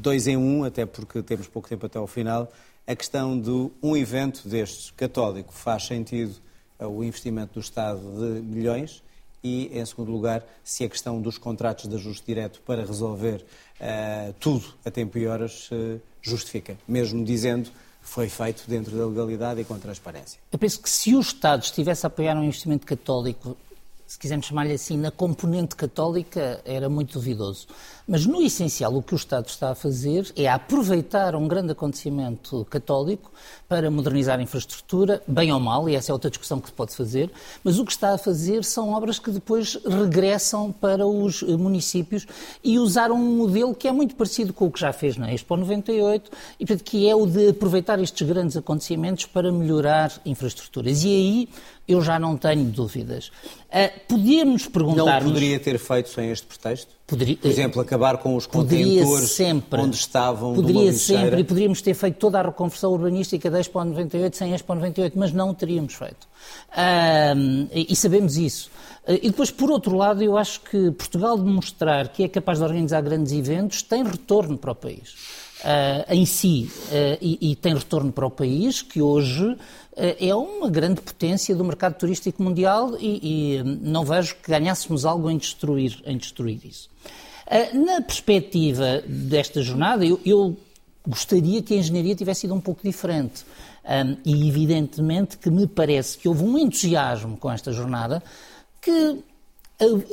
[0.00, 2.50] dois em um, até porque temos pouco tempo até ao final
[2.90, 6.34] a questão de um evento destes católico faz sentido
[6.76, 9.00] eh, o investimento do Estado de milhões
[9.44, 13.44] e, em segundo lugar, se a questão dos contratos de ajuste direto para resolver
[13.80, 17.70] uh, tudo a tempo e horas uh, justifica, mesmo dizendo
[18.02, 20.40] foi feito dentro da legalidade e com transparência.
[20.50, 23.56] Eu penso que se o Estado estivesse a apoiar um investimento católico
[24.10, 27.68] se quisermos chamar-lhe assim, na componente católica, era muito duvidoso.
[28.10, 32.66] Mas, no essencial, o que o Estado está a fazer é aproveitar um grande acontecimimento
[32.68, 33.30] católico
[33.68, 36.92] para modernizar a infraestrutura, bem ou mal, e essa é outra discussão que se pode
[36.92, 37.30] fazer,
[37.62, 42.26] mas o que está a fazer são obras que depois regressam para os municípios
[42.64, 45.56] e usar um modelo que é muito parecido com o que já fez na Expo
[45.56, 51.04] 98, e portanto, que é o de aproveitar estes grandes acontecimentos para melhorar infraestruturas.
[51.04, 51.48] E aí
[51.86, 53.28] eu já não tenho dúvidas.
[53.68, 55.22] Uh, podíamos perguntar.
[55.22, 56.99] Não poderia ter feito sem este pretexto?
[57.10, 61.92] Poderia, Por exemplo, acabar com os contentores sempre, onde estavam Poderia sempre, e poderíamos ter
[61.92, 65.94] feito toda a reconversão urbanística da Expo 98 sem Expo 98, mas não o teríamos
[65.94, 66.28] feito.
[66.70, 68.70] Uh, e sabemos isso.
[69.08, 72.64] Uh, e depois, por outro lado, eu acho que Portugal demonstrar que é capaz de
[72.64, 75.16] organizar grandes eventos tem retorno para o país.
[75.60, 79.58] Uh, em si uh, e, e, tem retorno para o país, que hoje uh,
[79.94, 85.28] é uma grande potência do mercado turístico mundial e, e não vejo que ganhássemos algo
[85.28, 86.88] em destruir, em destruir isso.
[87.74, 90.56] na perspectiva desta jornada, eu, eu,
[91.06, 93.44] gostaria que a engenharia tivesse sido um pouco diferente.
[93.84, 98.22] Um, e evidentemente que me parece que houve um entusiasmo com esta jornada
[98.80, 99.18] que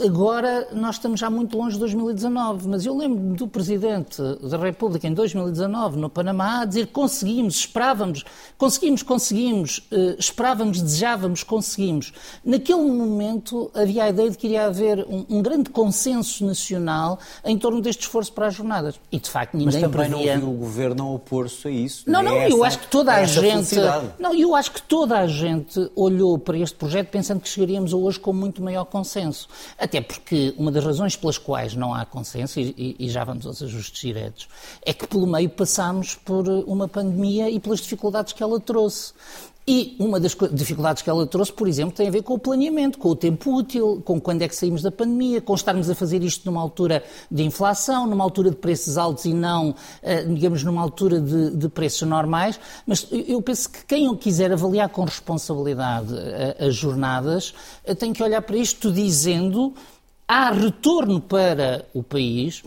[0.05, 5.05] Agora, nós estamos já muito longe de 2019, mas eu lembro do Presidente da República
[5.05, 8.23] em 2019, no Panamá, a dizer conseguimos, esperávamos,
[8.57, 12.13] conseguimos, conseguimos, uh, esperávamos, desejávamos, conseguimos.
[12.45, 17.57] Naquele momento havia a ideia de que iria haver um, um, grande consenso nacional em
[17.57, 18.95] torno deste esforço para as jornadas.
[19.11, 20.35] E, de facto, ninguém Mas também previa...
[20.35, 22.09] não viu o Governo opor-se a isso.
[22.09, 23.75] Não, não, é eu essa, acho que toda a gente...
[24.17, 28.17] Não, eu acho que toda a gente olhou para este projeto pensando que chegaríamos hoje
[28.17, 29.49] com muito maior consenso.
[29.77, 33.61] Até porque uma das razões pelas quais não há consenso, e, e já vamos aos
[33.61, 34.47] ajustes diretos,
[34.85, 39.13] é que pelo meio passámos por uma pandemia e pelas dificuldades que ela trouxe.
[39.69, 42.97] E uma das dificuldades que ela trouxe, por exemplo, tem a ver com o planeamento,
[42.97, 46.23] com o tempo útil, com quando é que saímos da pandemia, com estarmos a fazer
[46.23, 50.81] isto numa altura de inflação, numa altura de preços altos e não, eh, digamos, numa
[50.81, 52.57] altura de, de preços normais.
[52.85, 57.53] Mas eu penso que quem quiser avaliar com responsabilidade eh, as jornadas
[57.83, 59.73] eh, tem que olhar para isto dizendo
[60.25, 62.63] há retorno para o país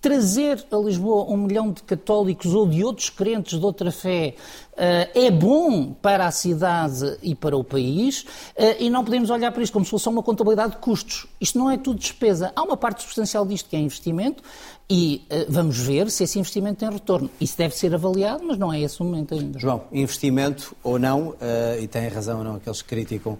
[0.00, 4.34] trazer a Lisboa um milhão de católicos ou de outros crentes de outra fé
[4.72, 9.50] uh, é bom para a cidade e para o país uh, e não podemos olhar
[9.50, 11.26] para isto como se fosse uma contabilidade de custos.
[11.40, 12.52] Isto não é tudo despesa.
[12.54, 14.42] Há uma parte substancial disto que é investimento
[14.88, 17.28] e uh, vamos ver se esse investimento tem retorno.
[17.40, 19.58] Isso deve ser avaliado, mas não é esse o momento ainda.
[19.58, 21.34] João, investimento ou não,
[21.80, 23.38] e tem razão ou não aqueles que criticam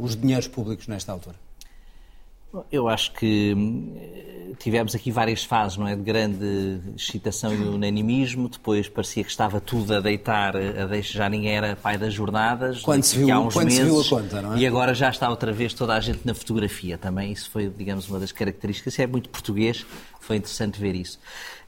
[0.00, 1.36] os dinheiros públicos nesta altura?
[2.70, 3.94] Eu acho que hum,
[4.58, 5.96] tivemos aqui várias fases, não é?
[5.96, 11.28] De grande excitação e unanimismo, depois parecia que estava tudo a deitar, a deixar, já
[11.28, 12.82] ninguém era pai das jornadas.
[12.82, 14.58] Quando, se viu, há uns quando meses, se viu a conta, não é?
[14.58, 17.32] E agora já está outra vez toda a gente na fotografia também.
[17.32, 18.94] Isso foi, digamos, uma das características.
[18.94, 19.84] Isso é muito português,
[20.20, 21.18] foi interessante ver isso.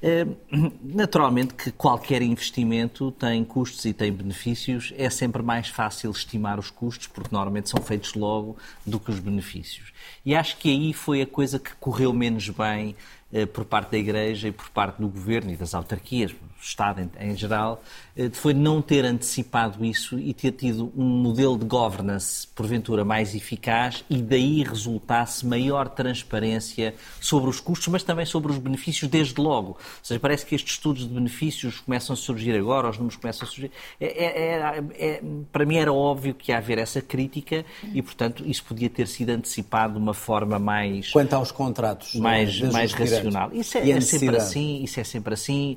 [0.05, 4.93] Hum, naturalmente que qualquer investimento tem custos e tem benefícios.
[4.99, 9.19] É sempre mais fácil estimar os custos, porque normalmente são feitos logo, do que os
[9.19, 9.93] benefícios.
[10.25, 12.95] E acho que aí foi a coisa que correu menos bem
[13.33, 16.35] eh, por parte da Igreja e por parte do Governo e das autarquias,
[16.65, 17.83] Estado em, em geral,
[18.17, 23.35] eh, foi não ter antecipado isso e ter tido um modelo de governance, porventura, mais
[23.35, 29.41] eficaz e daí resultasse maior transparência sobre os custos, mas também sobre os benefícios desde
[29.41, 29.71] logo.
[29.71, 33.47] Ou seja, parece que estes estudos de benefícios começam a surgir agora, os números começam
[33.47, 33.71] a surgir.
[34.01, 38.45] É, é, é, é para mim era óbvio que ia haver essa crítica e, portanto,
[38.47, 41.11] isso podia ter sido antecipado de uma forma mais...
[41.11, 42.15] Quanto aos contratos?
[42.15, 43.51] Mais, mais racional.
[43.53, 45.77] Isso é, é sempre assim, isso é sempre assim.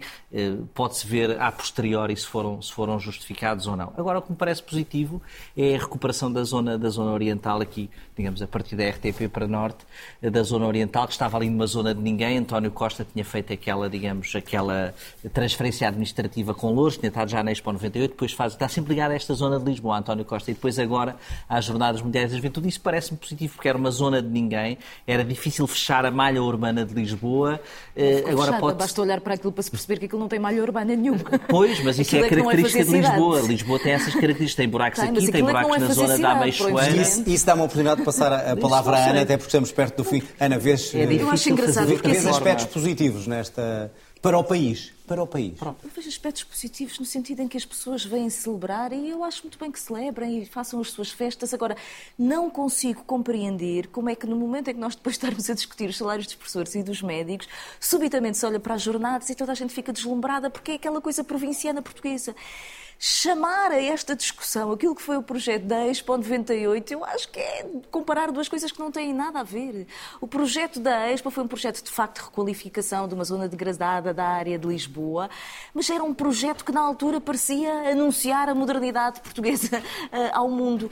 [0.78, 3.91] Eh, pode-se ver a posteriori se foram, se foram justificados ou não.
[3.97, 5.19] Agora, o que me parece positivo
[5.57, 9.47] é a recuperação da zona, da zona oriental aqui, digamos, a partir da RTP para
[9.47, 9.86] norte,
[10.21, 12.38] da zona oriental, que estava ali numa zona de ninguém.
[12.38, 14.93] António Costa tinha feito aquela, digamos, aquela
[15.34, 19.11] transferência administrativa com Louros, tinha estado já na Expo 98, depois faz, está sempre ligado
[19.11, 21.15] a esta zona de Lisboa, António Costa, e depois agora
[21.49, 22.67] às Jornadas Mundiais da Juventude.
[22.67, 26.86] Isso parece-me positivo, porque era uma zona de ninguém, era difícil fechar a malha urbana
[26.86, 27.59] de Lisboa.
[27.95, 28.78] Uh, agora pode...
[28.78, 31.20] Basta olhar para aquilo para se perceber que aquilo não tem malha urbana nenhuma.
[31.47, 33.41] Pois, mas isso é, é característica de Lisboa.
[33.41, 36.95] Lisboa tem essas características, tem buracos tem, aqui, tem buracos é na zona da Ameixoeira.
[36.95, 39.72] Isso, isso dá uma oportunidade de passar a, a palavra à Ana, até porque estamos
[39.72, 40.22] perto do fim.
[40.39, 43.91] Ana, vês, é eu acho engraçado, vês aspectos positivos nesta
[44.22, 44.93] para o país.
[45.05, 45.57] Para o país.
[45.61, 49.43] Eu vejo aspectos positivos no sentido em que as pessoas vêm celebrar e eu acho
[49.43, 51.53] muito bem que celebrem e façam as suas festas.
[51.53, 51.78] Agora,
[52.20, 55.89] não consigo compreender como é que no momento em que nós depois estarmos a discutir
[55.89, 57.47] os salários dos professores e dos médicos,
[57.80, 60.99] subitamente se olha para as jornadas e toda a gente fica deslumbrada porque é aquela
[60.99, 62.36] coisa provinciana portuguesa
[62.99, 67.39] chamar a esta discussão aquilo que foi o projeto da Expo 98, eu acho que
[67.39, 69.87] é comparar duas coisas que não têm nada a ver.
[70.19, 74.13] O projeto da Expo foi um projeto de facto de requalificação de uma zona degradada
[74.13, 75.29] da área de Lisboa,
[75.73, 80.91] mas era um projeto que na altura parecia anunciar a modernidade portuguesa uh, ao mundo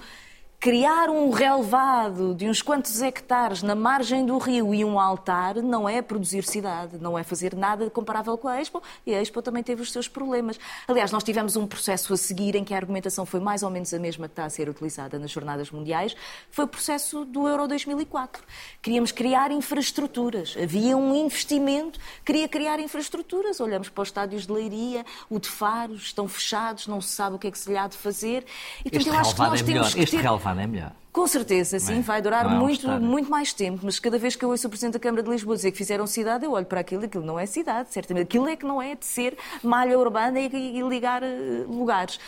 [0.66, 5.88] criar um relevado de uns quantos hectares na margem do rio e um altar não
[5.88, 9.62] é produzir cidade, não é fazer nada comparável com a Expo, e a Expo também
[9.62, 10.60] teve os seus problemas.
[10.88, 13.94] Aliás, nós tivemos um processo a seguir em que a argumentação foi mais ou menos
[13.94, 16.16] a mesma que está a ser utilizada nas Jornadas Mundiais,
[16.50, 18.42] foi o processo do Euro 2004.
[18.82, 25.06] Queríamos criar infraestruturas, havia um investimento, queria criar infraestruturas, olhamos para os estádios de Leiria,
[25.30, 27.88] o de Faros, estão fechados, não se sabe o que é que se lhe há
[27.88, 28.44] de fazer.
[28.84, 30.26] E, portanto, eu acho que nós é temos que ter
[30.62, 30.92] é melhor.
[31.12, 34.50] Com certeza, sim, vai durar é muito, muito mais tempo, mas cada vez que eu
[34.50, 37.04] ouço o Presidente da Câmara de Lisboa dizer que fizeram cidade, eu olho para aquilo
[37.04, 38.24] e aquilo não é cidade, certamente.
[38.24, 42.20] Aquilo é que não é de ser malha urbana e, e ligar uh, lugares.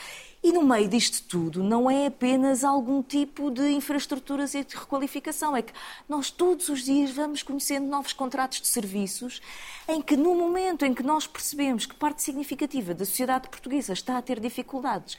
[0.43, 5.55] E no meio disto tudo, não é apenas algum tipo de infraestruturas e de requalificação,
[5.55, 5.73] é que
[6.07, 9.41] nós todos os dias vamos conhecendo novos contratos de serviços
[9.87, 14.17] em que, no momento em que nós percebemos que parte significativa da sociedade portuguesa está
[14.17, 15.17] a ter dificuldades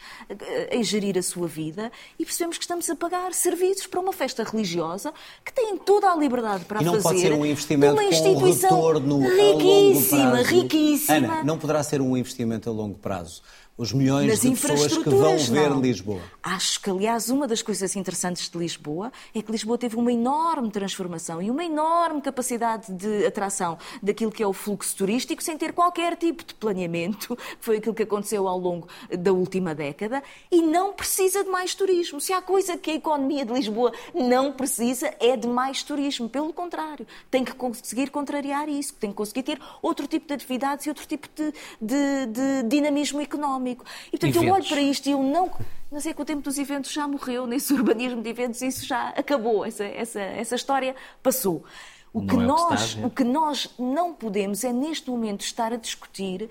[0.70, 4.44] em gerir a sua vida e percebemos que estamos a pagar serviços para uma festa
[4.44, 5.12] religiosa
[5.44, 7.02] que tem toda a liberdade para e não fazer.
[7.02, 11.16] Pode ser um investimento uma instituição com retorno riquíssima, riquíssima.
[11.16, 13.42] Ana, não poderá ser um investimento a longo prazo
[13.78, 15.80] os milhões Nas de pessoas que vão ver não.
[15.80, 16.20] Lisboa.
[16.42, 20.68] Acho que, aliás, uma das coisas interessantes de Lisboa é que Lisboa teve uma enorme
[20.68, 25.72] transformação e uma enorme capacidade de atração daquilo que é o fluxo turístico sem ter
[25.72, 30.60] qualquer tipo de planeamento, que foi aquilo que aconteceu ao longo da última década, e
[30.60, 32.20] não precisa de mais turismo.
[32.20, 36.28] Se há coisa que a economia de Lisboa não precisa, é de mais turismo.
[36.28, 40.84] Pelo contrário, tem que conseguir contrariar isso, tem que conseguir ter outro tipo de atividades
[40.86, 43.84] e outro tipo de, de, de dinamismo económico económico.
[44.08, 44.48] E, portanto, eventos.
[44.48, 45.50] eu olho para isto e eu não.
[45.90, 49.08] Mas é que o tempo dos eventos já morreu, nesse urbanismo de eventos, isso já
[49.10, 51.64] acabou, essa, essa, essa história passou.
[52.12, 56.48] O que, é nós, o que nós não podemos é, neste momento, estar a discutir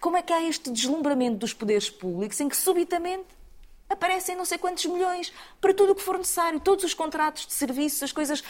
[0.00, 3.26] como é que há este deslumbramento dos poderes públicos em que, subitamente,
[3.88, 7.54] aparecem não sei quantos milhões para tudo o que for necessário, todos os contratos de
[7.54, 8.44] serviços, as coisas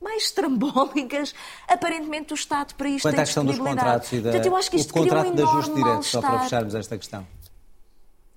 [0.00, 1.34] mais estrambólicas,
[1.66, 4.56] aparentemente o Estado para isto Quanto tem à questão dos contratos e da, Portanto, eu
[4.56, 7.26] acho que isto o contrato um de ajuste direto, só para fecharmos esta questão.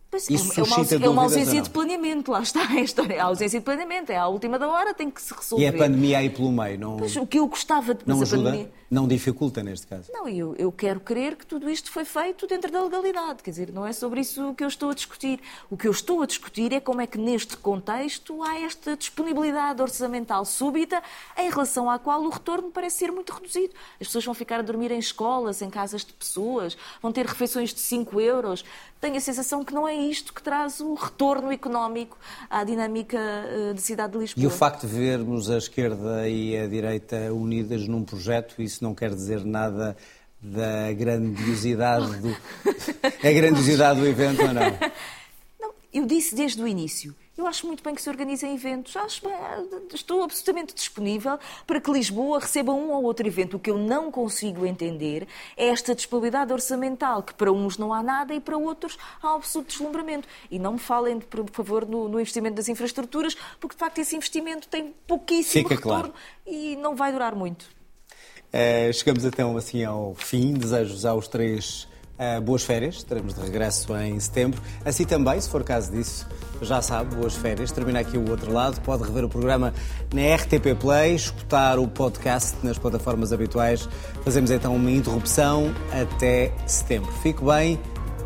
[0.09, 3.15] Pois, Isso é, uma, é uma ausência de planeamento, lá está a história.
[3.15, 5.63] É a ausência de planeamento, é à última da hora, tem que se resolver.
[5.63, 6.97] E a pandemia aí pelo meio, não.
[6.97, 8.51] Pois, o que eu gostava de Não ajuda?
[8.51, 8.71] Pandemia...
[8.89, 10.09] Não dificulta neste caso?
[10.13, 13.43] Não, eu, eu quero crer que tudo isto foi feito dentro da legalidade.
[13.43, 15.41] Quer dizer, não é sobre isso que eu estou a discutir.
[15.69, 19.81] O que eu estou a discutir é como é que neste contexto há esta disponibilidade
[19.81, 21.03] orçamental súbita
[21.37, 23.73] em relação à qual o retorno parece ser muito reduzido.
[23.99, 27.73] As pessoas vão ficar a dormir em escolas, em casas de pessoas, vão ter refeições
[27.73, 28.63] de 5 euros.
[28.99, 32.17] Tenho a sensação que não é isto que traz o retorno económico
[32.49, 34.43] à dinâmica eh, da cidade de Lisboa.
[34.43, 38.95] E o facto de vermos a esquerda e a direita unidas num projeto, isso não
[38.95, 39.95] quer dizer nada
[40.41, 42.29] da grandiosidade do.
[43.21, 44.77] é grandiosidade do evento ou não?
[45.59, 47.15] Não, eu disse desde o início.
[47.37, 48.95] Eu acho muito bem que se organizem eventos.
[48.97, 49.33] Acho bem,
[49.93, 53.57] estou absolutamente disponível para que Lisboa receba um ou outro evento.
[53.57, 58.01] O que eu não consigo entender é esta disponibilidade orçamental, que para uns não há
[58.01, 60.27] nada e para outros há absoluto deslumbramento.
[60.49, 64.15] E não me falem, por favor, no, no investimento das infraestruturas, porque de facto esse
[64.15, 66.13] investimento tem pouquíssimo Fica retorno claro.
[66.47, 67.67] e não vai durar muito.
[68.47, 70.53] Uh, chegamos então assim ao fim.
[70.53, 71.87] Desejo-vos aos três
[72.19, 72.95] uh, boas férias.
[72.95, 74.61] Estaremos de regresso em setembro.
[74.83, 76.27] Assim também, se for caso disso,
[76.61, 77.71] já sabe, boas férias.
[77.71, 78.79] Termina aqui o outro lado.
[78.81, 79.73] Pode rever o programa
[80.13, 83.87] na RTP Play, escutar o podcast nas plataformas habituais.
[84.23, 87.11] Fazemos então uma interrupção até setembro.
[87.23, 87.79] Fique bem.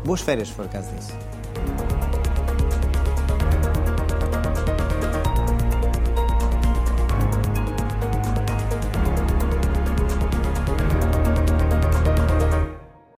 [0.04, 2.11] Boas férias, se for caso disso.